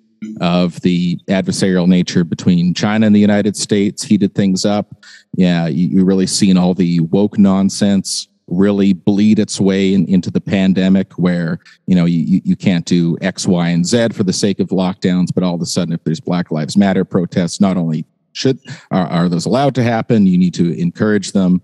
[0.42, 5.04] of the adversarial nature between China and the United States heated things up.
[5.36, 10.32] Yeah, you, you really seen all the woke nonsense really bleed its way in, into
[10.32, 14.32] the pandemic where you know you, you can't do x y and z for the
[14.32, 17.76] sake of lockdowns but all of a sudden if there's black lives matter protests not
[17.76, 18.58] only should
[18.92, 21.62] are, are those allowed to happen you need to encourage them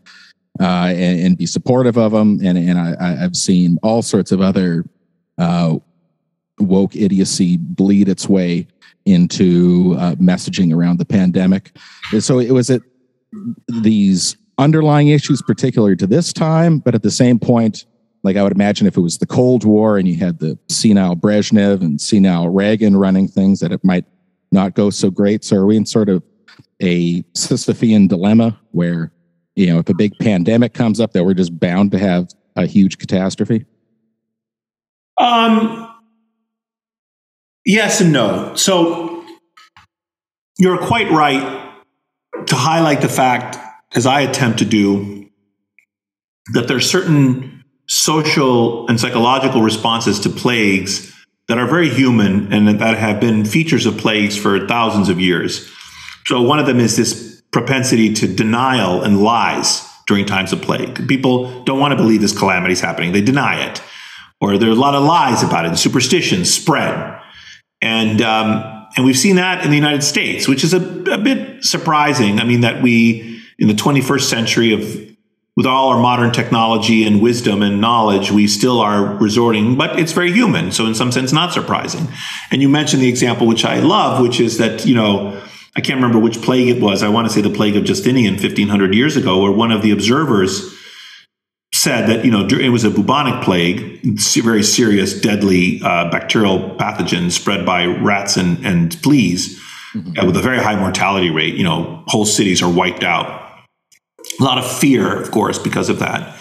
[0.60, 2.40] uh, and, and, be supportive of them.
[2.44, 4.86] And, and I, have seen all sorts of other
[5.38, 5.78] uh,
[6.60, 8.68] woke idiocy bleed its way
[9.06, 11.76] into uh, messaging around the pandemic.
[12.12, 12.82] And so it was at
[13.68, 17.86] these underlying issues particular to this time, but at the same point,
[18.24, 21.16] like I would imagine if it was the Cold War and you had the senile
[21.16, 24.06] Brezhnev and senile Reagan running things, that it might
[24.52, 25.44] not go so great.
[25.44, 26.24] So are we in sort of
[26.82, 29.12] a Sisyphean dilemma where,
[29.56, 32.66] you know, if a big pandemic comes up, that we're just bound to have a
[32.66, 33.66] huge catastrophe?
[35.18, 35.94] Um,
[37.66, 38.56] yes and no.
[38.56, 39.26] So
[40.58, 41.74] you're quite right
[42.46, 43.58] to highlight the fact,
[43.96, 45.30] as I attempt to do,
[46.54, 51.14] that there are certain social and psychological responses to plagues
[51.48, 55.70] that are very human and that have been features of plagues for thousands of years.
[56.26, 61.08] So one of them is this propensity to denial and lies during times of plague.
[61.08, 63.12] People don't want to believe this calamity is happening.
[63.12, 63.82] They deny it.
[64.42, 67.20] Or there are a lot of lies about it and superstitions spread.
[67.82, 71.64] And, um, and we've seen that in the United States, which is a, a bit
[71.64, 72.40] surprising.
[72.40, 73.33] I mean, that we,
[73.64, 74.82] in the 21st century of
[75.56, 80.12] with all our modern technology and wisdom and knowledge, we still are resorting, but it's
[80.12, 80.72] very human.
[80.74, 82.10] So in some sense, not surprising.
[82.52, 85.42] And you mentioned the example, which I love, which is that, you know,
[85.78, 87.04] I can't remember which plague it was.
[87.04, 89.92] I want to say the plague of Justinian 1500 years ago, where one of the
[89.92, 90.76] observers
[91.74, 94.02] said that, you know, it was a bubonic plague,
[94.42, 99.60] very serious, deadly uh, bacterial pathogen spread by rats and, and fleas
[99.94, 100.20] mm-hmm.
[100.20, 101.56] uh, with a very high mortality rate.
[101.56, 103.44] You know, whole cities are wiped out.
[104.40, 106.38] A lot of fear, of course, because of that.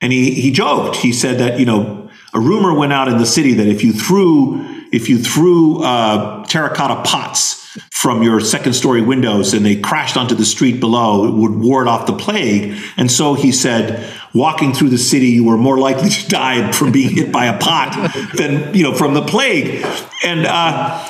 [0.00, 3.26] And he, he joked, he said that, you know, a rumor went out in the
[3.26, 9.02] city that if you threw, if you threw uh, terracotta pots from your second story
[9.02, 12.76] windows and they crashed onto the street below, it would ward off the plague.
[12.96, 16.92] And so he said, walking through the city, you were more likely to die from
[16.92, 17.94] being hit by a pot
[18.36, 19.84] than, you know, from the plague.
[20.24, 21.08] And, uh,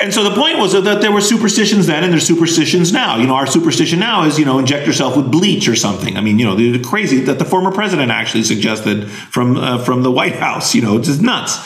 [0.00, 3.16] and so the point was that there were superstitions then and there's superstitions now.
[3.16, 6.16] You know, our superstition now is, you know, inject yourself with bleach or something.
[6.16, 10.02] I mean, you know, the crazy that the former president actually suggested from, uh, from
[10.02, 11.56] the White House, you know, it's just nuts.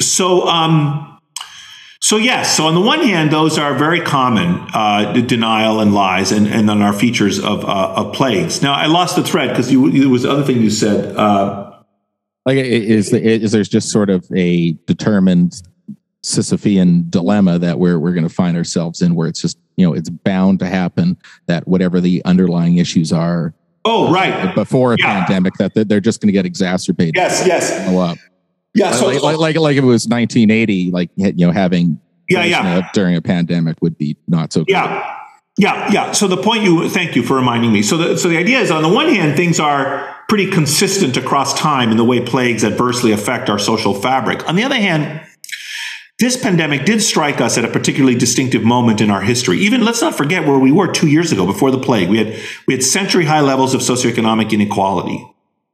[0.00, 1.14] So, um,
[2.00, 6.32] so yes, so on the one hand, those are very common uh, denial and lies,
[6.32, 8.60] and and then our features of uh, of plagues.
[8.60, 11.16] Now I lost the thread because there was the other thing you said.
[11.16, 11.80] Uh,
[12.44, 15.62] like is is there's just sort of a determined
[16.24, 19.92] Sisyphean dilemma that we're we're going to find ourselves in, where it's just you know
[19.92, 23.54] it's bound to happen that whatever the underlying issues are.
[23.84, 25.24] Oh right, before a yeah.
[25.24, 27.14] pandemic, that they're just going to get exacerbated.
[27.14, 27.70] Yes, yes.
[27.94, 28.18] Up.
[28.74, 32.44] Yeah, so like, like, like, like if it was 1980, like you know having yeah
[32.44, 34.72] yeah during a pandemic would be not so good.
[34.72, 35.18] yeah
[35.58, 36.12] yeah yeah.
[36.12, 37.82] So the point you thank you for reminding me.
[37.82, 41.52] So the so the idea is on the one hand things are pretty consistent across
[41.52, 44.48] time in the way plagues adversely affect our social fabric.
[44.48, 45.20] On the other hand.
[46.24, 49.58] This pandemic did strike us at a particularly distinctive moment in our history.
[49.58, 52.08] Even let's not forget where we were two years ago before the plague.
[52.08, 55.22] We had we had century high levels of socioeconomic inequality,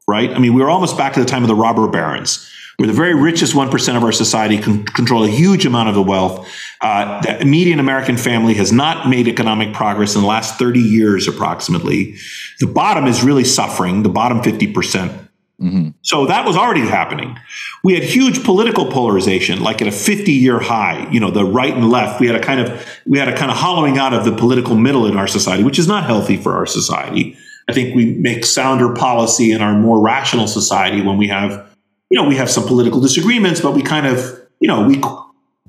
[0.09, 0.29] right?
[0.29, 2.93] I mean, we were almost back to the time of the robber barons where the
[2.93, 6.49] very richest 1% of our society can control a huge amount of the wealth.
[6.81, 11.29] Uh, the median American family has not made economic progress in the last 30 years,
[11.29, 12.17] approximately.
[12.59, 15.30] The bottom is really suffering, the bottom 50%.
[15.61, 15.91] Mm-hmm.
[16.03, 17.37] So that was already happening.
[17.85, 21.75] We had huge political polarization, like at a 50 year high, you know, the right
[21.75, 22.19] and left.
[22.19, 24.75] We had a kind of, we had a kind of hollowing out of the political
[24.75, 27.37] middle in our society, which is not healthy for our society.
[27.69, 31.71] I think we make sounder policy in our more rational society when we have
[32.11, 35.01] you know, we have some political disagreements, but we kind of, you know, we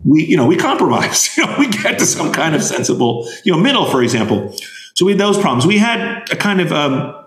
[0.04, 1.30] we you know we compromise.
[1.38, 4.54] you know, we get to some kind of sensible, you know, middle, for example.
[4.96, 5.66] So we had those problems.
[5.66, 7.21] We had a kind of um,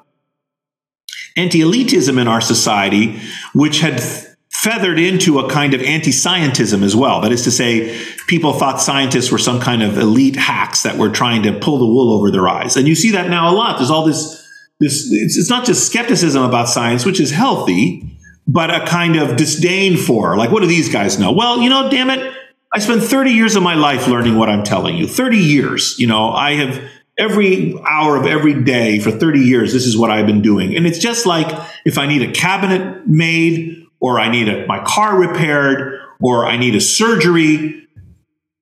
[1.36, 3.20] anti-elitism in our society,
[3.54, 4.02] which had
[4.50, 7.20] feathered into a kind of anti-scientism as well.
[7.20, 11.10] That is to say, people thought scientists were some kind of elite hacks that were
[11.10, 12.76] trying to pull the wool over their eyes.
[12.76, 13.78] And you see that now a lot.
[13.78, 14.42] There's all this
[14.80, 19.36] this it's, it's not just skepticism about science, which is healthy, but a kind of
[19.36, 20.36] disdain for.
[20.36, 21.32] Like, what do these guys know?
[21.32, 22.34] Well, you know, damn it,
[22.72, 25.06] I spent 30 years of my life learning what I'm telling you.
[25.06, 25.96] 30 years.
[25.98, 30.10] You know, I have every hour of every day for 30 years, this is what
[30.10, 30.76] I've been doing.
[30.76, 31.46] And it's just like
[31.84, 36.56] if I need a cabinet made or I need a, my car repaired or I
[36.56, 37.86] need a surgery,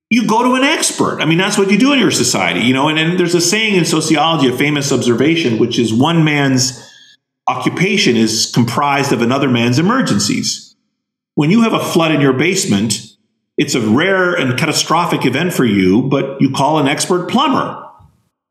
[0.09, 1.21] you go to an expert.
[1.21, 2.87] I mean, that's what you do in your society, you know.
[2.87, 6.87] And, and there's a saying in sociology, a famous observation, which is one man's
[7.47, 10.75] occupation is comprised of another man's emergencies.
[11.35, 12.99] When you have a flood in your basement,
[13.57, 17.82] it's a rare and catastrophic event for you, but you call an expert plumber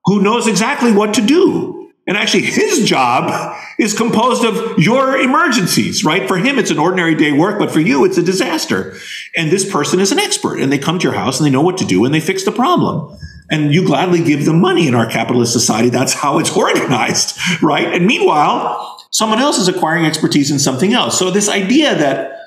[0.05, 1.91] who knows exactly what to do.
[2.07, 6.27] And actually, his job is composed of your emergencies, right?
[6.27, 8.97] For him, it's an ordinary day work, but for you, it's a disaster.
[9.37, 11.63] And this person is an expert, and they come to your house and they know
[11.63, 13.17] what to do and they fix the problem.
[13.51, 15.91] And you gladly give them money in our capitalist society.
[15.91, 17.87] That's how it's organized, right?
[17.87, 21.17] And meanwhile, someone else is acquiring expertise in something else.
[21.17, 22.42] So this idea that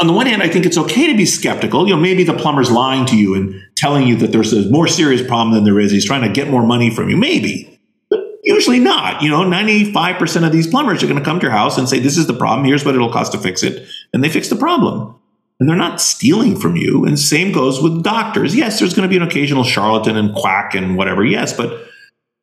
[0.00, 1.86] on the one hand, I think it's okay to be skeptical.
[1.86, 4.88] You know, maybe the plumber's lying to you and telling you that there's a more
[4.88, 5.90] serious problem than there is.
[5.90, 7.16] He's trying to get more money from you.
[7.16, 7.80] Maybe.
[8.10, 9.22] But usually not.
[9.22, 11.98] You know, 95% of these plumbers are going to come to your house and say,
[11.98, 12.66] this is the problem.
[12.66, 13.88] Here's what it'll cost to fix it.
[14.12, 15.14] And they fix the problem.
[15.60, 17.04] And they're not stealing from you.
[17.04, 18.56] And same goes with doctors.
[18.56, 21.24] Yes, there's going to be an occasional charlatan and quack and whatever.
[21.24, 21.88] Yes, but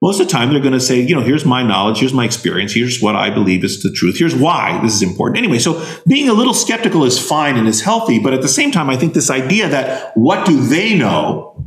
[0.01, 2.25] most of the time they're going to say, you know, here's my knowledge, here's my
[2.25, 5.37] experience, here's what I believe is the truth, here's why this is important.
[5.37, 8.71] Anyway, so being a little skeptical is fine and is healthy, but at the same
[8.71, 11.65] time, I think this idea that what do they know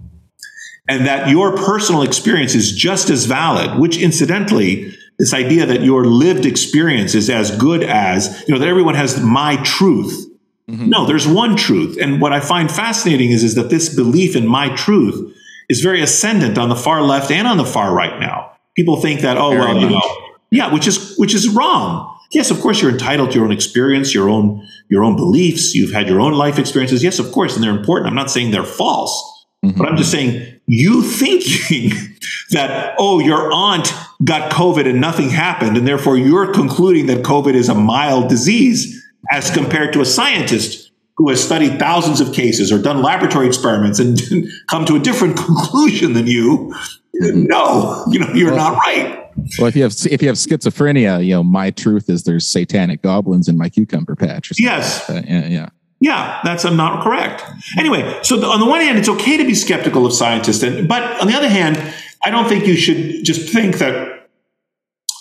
[0.89, 6.05] and that your personal experience is just as valid, which incidentally, this idea that your
[6.05, 10.27] lived experience is as good as, you know, that everyone has my truth.
[10.69, 10.89] Mm-hmm.
[10.91, 11.97] No, there's one truth.
[12.01, 15.34] And what I find fascinating is, is that this belief in my truth
[15.69, 18.53] is very ascendant on the far left and on the far right now.
[18.77, 19.83] People think that, oh, very well, much.
[19.83, 22.11] you know, yeah, which is which is wrong.
[22.33, 25.75] Yes, of course, you're entitled to your own experience, your own your own beliefs.
[25.75, 27.03] You've had your own life experiences.
[27.03, 28.09] Yes, of course, and they're important.
[28.09, 29.79] I'm not saying they're false, mm-hmm.
[29.79, 31.93] but I'm just saying you thinking
[32.51, 33.93] that oh, your aunt
[34.23, 39.03] got COVID and nothing happened, and therefore you're concluding that COVID is a mild disease,
[39.31, 40.84] as compared to a scientist
[41.17, 44.21] who has studied thousands of cases or done laboratory experiments and
[44.69, 46.75] come to a different conclusion than you,
[47.23, 47.45] mm-hmm.
[47.45, 49.21] no, you know, you're well, not right.
[49.59, 53.03] Well, if you have if you have schizophrenia, you know, my truth is there's satanic
[53.03, 54.53] goblins in my cucumber patch.
[54.59, 55.09] yes.
[55.09, 55.69] Like yeah, yeah.
[56.01, 57.43] Yeah, that's I'm not correct.
[57.79, 60.87] Anyway, so the, on the one hand, it's okay to be skeptical of scientists, and,
[60.87, 61.79] but on the other hand,
[62.23, 64.14] I don't think you should just think that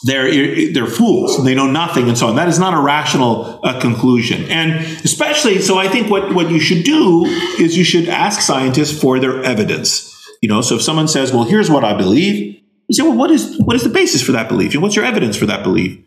[0.03, 2.35] they're they're fools they know nothing and so on.
[2.35, 4.43] That is not a rational uh, conclusion.
[4.51, 7.25] And especially, so I think what what you should do
[7.59, 10.09] is you should ask scientists for their evidence.
[10.41, 13.31] You know, so if someone says, "Well, here's what I believe," you say, "Well, what
[13.31, 14.73] is what is the basis for that belief?
[14.73, 15.97] And what's your evidence for that belief?"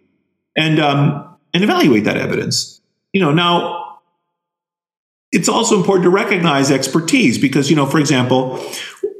[0.54, 2.80] And um, and evaluate that evidence.
[3.14, 4.00] You know, now
[5.32, 8.62] it's also important to recognize expertise because you know, for example,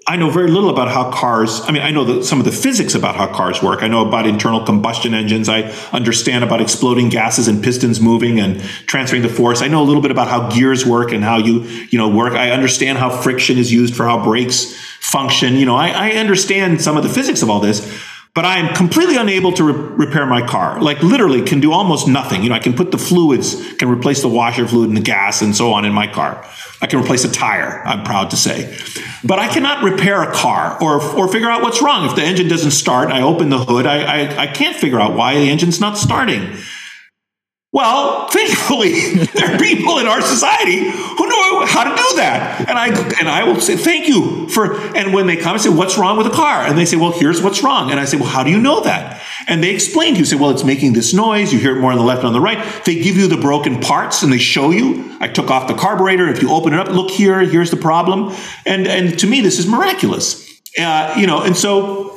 [0.08, 2.52] I know very little about how cars, I mean, I know the, some of the
[2.52, 3.82] physics about how cars work.
[3.82, 5.48] I know about internal combustion engines.
[5.48, 9.62] I understand about exploding gases and pistons moving and transferring the force.
[9.62, 12.34] I know a little bit about how gears work and how you, you know, work.
[12.34, 15.54] I understand how friction is used for how brakes function.
[15.56, 17.80] You know, I, I understand some of the physics of all this
[18.36, 20.78] but I am completely unable to re- repair my car.
[20.78, 22.42] Like literally can do almost nothing.
[22.42, 25.40] You know, I can put the fluids, can replace the washer fluid and the gas
[25.40, 26.46] and so on in my car.
[26.82, 28.78] I can replace a tire, I'm proud to say.
[29.24, 32.04] But I cannot repair a car or, or figure out what's wrong.
[32.04, 35.16] If the engine doesn't start, I open the hood, I, I, I can't figure out
[35.16, 36.58] why the engine's not starting.
[37.76, 38.98] Well, thankfully,
[39.34, 42.64] there are people in our society who know how to do that.
[42.66, 42.86] And I
[43.18, 46.16] and I will say, thank you for and when they come and say, What's wrong
[46.16, 46.62] with the car?
[46.62, 47.90] And they say, Well, here's what's wrong.
[47.90, 49.20] And I say, Well, how do you know that?
[49.46, 51.52] And they explain to you, say, Well, it's making this noise.
[51.52, 52.64] You hear it more on the left and on the right.
[52.86, 55.14] They give you the broken parts and they show you.
[55.20, 56.28] I took off the carburetor.
[56.28, 58.34] If you open it up, look here, here's the problem.
[58.64, 60.48] And and to me, this is miraculous.
[60.78, 62.16] Uh, you know, and so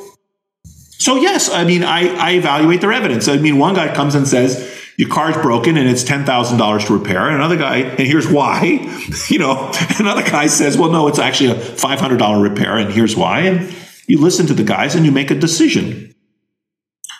[1.00, 3.26] so yes, I mean, I, I evaluate their evidence.
[3.26, 4.69] I mean, one guy comes and says,
[5.00, 7.26] your car's broken and it's $10,000 to repair.
[7.26, 8.86] And another guy, and here's why,
[9.30, 13.40] you know, another guy says, well, no, it's actually a $500 repair and here's why.
[13.40, 13.74] And
[14.06, 16.14] you listen to the guys and you make a decision.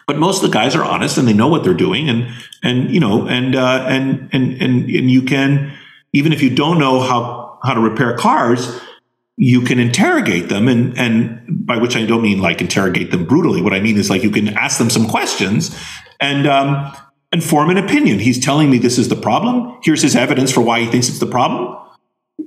[0.06, 2.10] But most of the guys are honest and they know what they're doing.
[2.10, 2.28] And,
[2.62, 5.72] and, you know, and, uh, and, and, and, and you can,
[6.12, 8.78] even if you don't know how, how to repair cars,
[9.38, 13.62] you can interrogate them and and by which I don't mean like interrogate them brutally.
[13.62, 15.74] What I mean is like you can ask them some questions
[16.20, 16.94] and um,
[17.32, 18.18] and form an opinion.
[18.18, 19.78] He's telling me this is the problem.
[19.82, 21.76] Here's his evidence for why he thinks it's the problem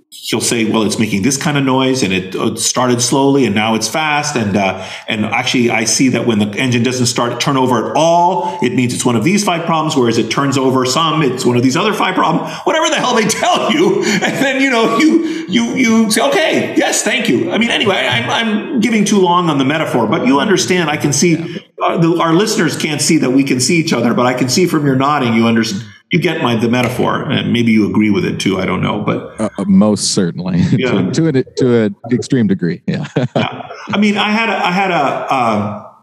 [0.10, 3.56] he'll say, well, it's making this kind of noise and it, it started slowly and
[3.56, 4.36] now it's fast.
[4.36, 7.96] And, uh, and actually I see that when the engine doesn't start turn over at
[7.96, 9.96] all, it means it's one of these five problems.
[9.96, 13.16] Whereas it turns over some, it's one of these other five problems, whatever the hell
[13.16, 14.04] they tell you.
[14.04, 17.52] And then, you know, you, you, you say, okay, yes, thank you.
[17.52, 20.98] I mean, anyway, I'm, I'm giving too long on the metaphor, but you understand, I
[20.98, 24.26] can see uh, the, our listeners can't see that we can see each other, but
[24.26, 27.72] I can see from your nodding, you understand you get my the metaphor, and maybe
[27.72, 28.60] you agree with it too.
[28.60, 30.92] I don't know, but uh, uh most certainly yeah.
[30.92, 32.84] to, to an to an extreme degree.
[32.86, 33.08] Yeah.
[33.36, 33.68] yeah.
[33.88, 35.94] I mean, I had a, I had a uh,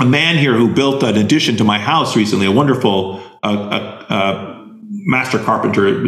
[0.00, 2.44] a man here who built an addition to my house recently.
[2.46, 6.04] A wonderful uh, uh, uh master carpenter.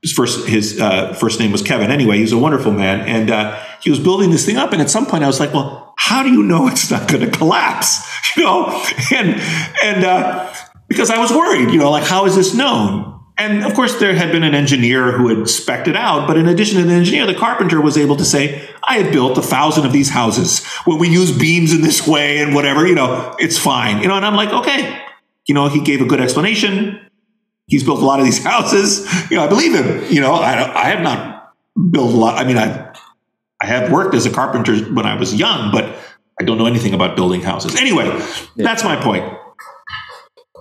[0.00, 0.78] his first his
[1.18, 1.90] first name was Kevin.
[1.90, 4.72] Anyway, he's a wonderful man, and he was building this thing up.
[4.72, 7.20] And at some point, I was like, well how do you know it's not going
[7.20, 8.06] to collapse?
[8.36, 9.34] You know, and
[9.82, 10.54] and uh,
[10.88, 13.18] because I was worried, you know, like, how is this known?
[13.38, 16.26] And of course, there had been an engineer who had specced it out.
[16.26, 19.38] But in addition to the engineer, the carpenter was able to say, I had built
[19.38, 20.66] a thousand of these houses.
[20.84, 24.02] When we use beams in this way and whatever, you know, it's fine.
[24.02, 25.00] You know, and I'm like, okay.
[25.46, 27.00] you know, he gave a good explanation.
[27.66, 29.06] He's built a lot of these houses.
[29.30, 30.10] You know, I believe him.
[30.12, 31.54] You know, I, I have not
[31.92, 32.38] built a lot.
[32.38, 32.92] I mean, I,
[33.60, 35.96] I have worked as a carpenter when I was young, but
[36.40, 37.76] I don't know anything about building houses.
[37.76, 38.42] Anyway, yeah.
[38.56, 39.37] that's my point.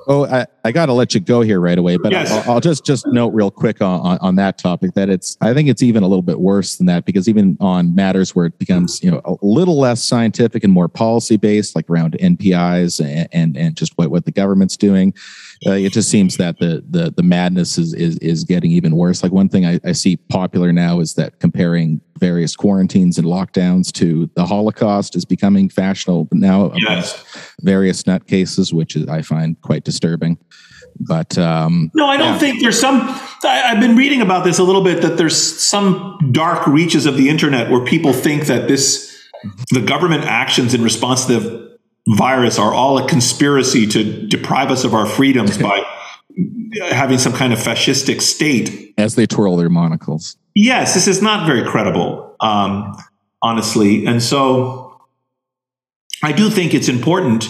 [0.10, 2.32] Oh, I, I got to let you go here right away, but yes.
[2.32, 5.53] I'll, I'll, just just note real quick on, on, on, that topic that it's I
[5.53, 8.58] think it's even a little bit worse than that because even on matters where it
[8.58, 13.28] becomes you know a little less scientific and more policy based, like around NPIs and
[13.34, 15.14] and, and just what what the government's doing,
[15.66, 19.24] uh, it just seems that the the the madness is is is getting even worse.
[19.24, 23.91] Like one thing I, I see popular now is that comparing various quarantines and lockdowns
[23.93, 26.72] to the Holocaust is becoming fashionable now.
[26.76, 27.24] Yes.
[27.62, 30.38] Various nutcases, which I find quite disturbing.
[30.99, 32.39] But um, no, I don't yeah.
[32.39, 33.01] think there's some.
[33.43, 37.18] I, I've been reading about this a little bit that there's some dark reaches of
[37.18, 39.08] the internet where people think that this
[39.72, 41.66] the government actions in response to the
[42.08, 45.84] virus are all a conspiracy to deprive us of our freedoms by
[46.91, 48.93] having some kind of fascistic state.
[48.97, 50.38] As they twirl their monocles.
[50.55, 52.95] Yes, this is not very credible, um,
[53.41, 54.05] honestly.
[54.05, 54.99] And so
[56.24, 57.49] I do think it's important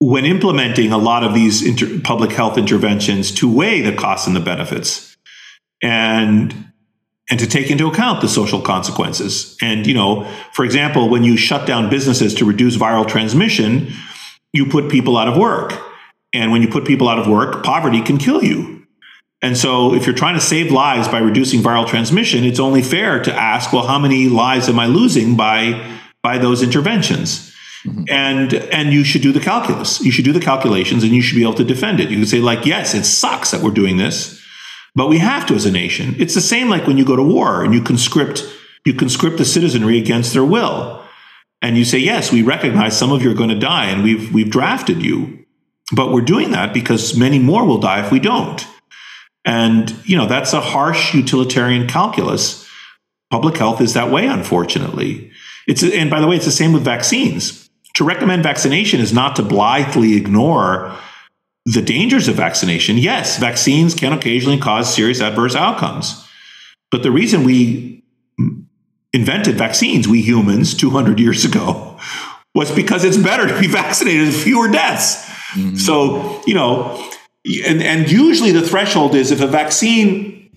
[0.00, 4.34] when implementing a lot of these inter- public health interventions to weigh the costs and
[4.34, 5.16] the benefits.
[5.80, 6.71] And
[7.32, 9.56] and to take into account the social consequences.
[9.62, 13.90] And, you know, for example, when you shut down businesses to reduce viral transmission,
[14.52, 15.72] you put people out of work.
[16.34, 18.86] And when you put people out of work, poverty can kill you.
[19.40, 23.22] And so if you're trying to save lives by reducing viral transmission, it's only fair
[23.22, 27.50] to ask, well, how many lives am I losing by by those interventions?
[27.86, 28.04] Mm-hmm.
[28.10, 30.02] And and you should do the calculus.
[30.02, 32.10] You should do the calculations and you should be able to defend it.
[32.10, 34.41] You can say like, yes, it sucks that we're doing this
[34.94, 36.14] but we have to as a nation.
[36.18, 38.44] It's the same like when you go to war and you conscript
[38.84, 41.00] you conscript the citizenry against their will.
[41.60, 44.32] And you say, yes, we recognize some of you are going to die and we've
[44.32, 45.44] we've drafted you.
[45.94, 48.66] But we're doing that because many more will die if we don't.
[49.44, 52.68] And you know, that's a harsh utilitarian calculus.
[53.30, 55.30] Public health is that way, unfortunately.
[55.66, 57.70] It's and by the way, it's the same with vaccines.
[57.94, 60.96] To recommend vaccination is not to blithely ignore
[61.64, 66.26] the dangers of vaccination, yes, vaccines can occasionally cause serious adverse outcomes.
[66.90, 68.04] But the reason we
[69.12, 71.98] invented vaccines, we humans, 200 years ago,
[72.54, 75.24] was because it's better to be vaccinated, with fewer deaths.
[75.54, 75.76] Mm-hmm.
[75.76, 77.10] So, you know,
[77.66, 80.50] and, and usually the threshold is if a vaccine,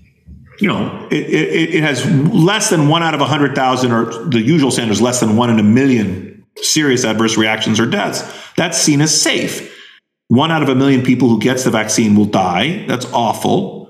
[0.60, 4.72] you know, it, it, it has less than one out of 100,000, or the usual
[4.72, 8.24] standard is less than one in a million serious adverse reactions or deaths,
[8.58, 9.72] that's seen as safe.
[10.28, 12.86] One out of a million people who gets the vaccine will die.
[12.88, 13.90] That's awful,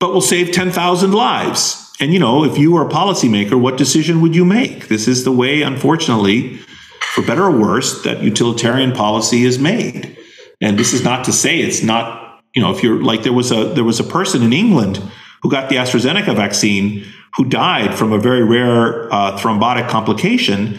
[0.00, 1.92] but we'll save 10,000 lives.
[2.00, 4.88] And, you know, if you were a policymaker, what decision would you make?
[4.88, 6.56] This is the way, unfortunately,
[7.12, 10.16] for better or worse, that utilitarian policy is made.
[10.60, 13.50] And this is not to say it's not, you know, if you're like there was
[13.50, 15.02] a there was a person in England
[15.42, 17.06] who got the AstraZeneca vaccine
[17.36, 20.78] who died from a very rare uh, thrombotic complication,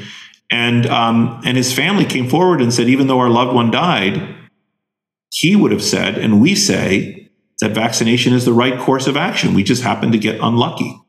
[0.51, 4.35] and um, and his family came forward and said, even though our loved one died,
[5.31, 7.21] he would have said, and we say,
[7.61, 9.53] that vaccination is the right course of action.
[9.53, 10.99] We just happen to get unlucky.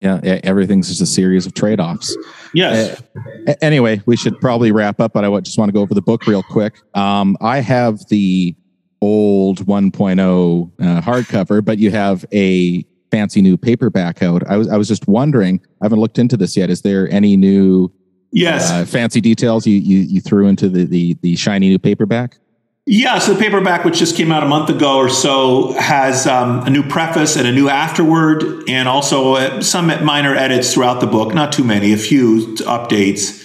[0.00, 2.16] Yeah, everything's just a series of trade offs.
[2.54, 3.00] Yes.
[3.46, 6.02] Uh, anyway, we should probably wrap up, but I just want to go over the
[6.02, 6.74] book real quick.
[6.94, 8.54] Um, I have the
[9.00, 14.42] old 1.0 uh, hardcover, but you have a fancy new paperback out.
[14.48, 15.60] I was I was just wondering.
[15.80, 16.68] I haven't looked into this yet.
[16.68, 17.92] Is there any new
[18.32, 22.38] yes uh, fancy details you, you you threw into the the the shiny new paperback?
[22.84, 26.66] Yeah, so the paperback, which just came out a month ago or so, has um,
[26.66, 31.06] a new preface and a new afterword, and also uh, some minor edits throughout the
[31.06, 31.32] book.
[31.32, 33.40] Not too many, a few updates.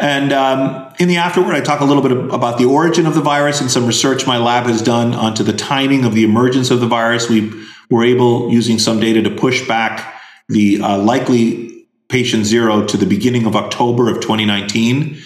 [0.00, 3.20] And um, in the afterword, I talk a little bit about the origin of the
[3.20, 6.80] virus and some research my lab has done onto the timing of the emergence of
[6.80, 7.28] the virus.
[7.28, 7.52] We
[7.88, 13.06] were able, using some data, to push back the uh, likely patient zero to the
[13.06, 15.22] beginning of October of 2019.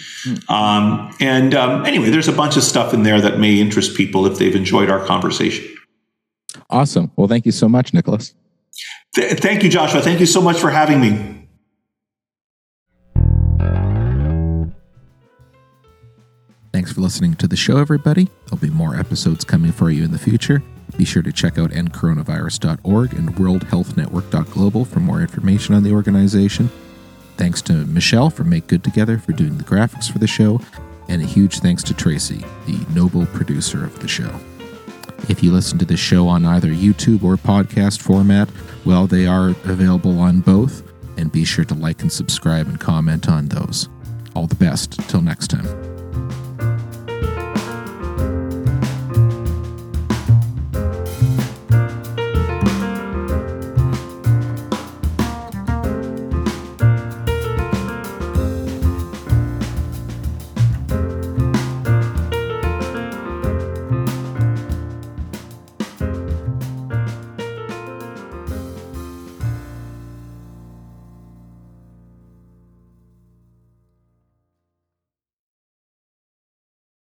[0.49, 4.25] Um, and um, anyway, there's a bunch of stuff in there that may interest people
[4.25, 5.65] if they've enjoyed our conversation.
[6.69, 7.11] Awesome.
[7.15, 8.33] Well, thank you so much, Nicholas.
[9.15, 10.01] Th- thank you, Joshua.
[10.01, 11.47] Thank you so much for having me.
[16.73, 18.29] Thanks for listening to the show, everybody.
[18.45, 20.61] There'll be more episodes coming for you in the future.
[20.95, 26.69] Be sure to check out endcoronavirus.org and worldhealthnetwork.global for more information on the organization.
[27.37, 30.59] Thanks to Michelle from Make Good Together for doing the graphics for the show,
[31.07, 34.33] and a huge thanks to Tracy, the noble producer of the show.
[35.29, 38.49] If you listen to the show on either YouTube or podcast format,
[38.85, 40.83] well, they are available on both,
[41.17, 43.89] and be sure to like and subscribe and comment on those.
[44.35, 44.99] All the best.
[45.09, 45.96] Till next time.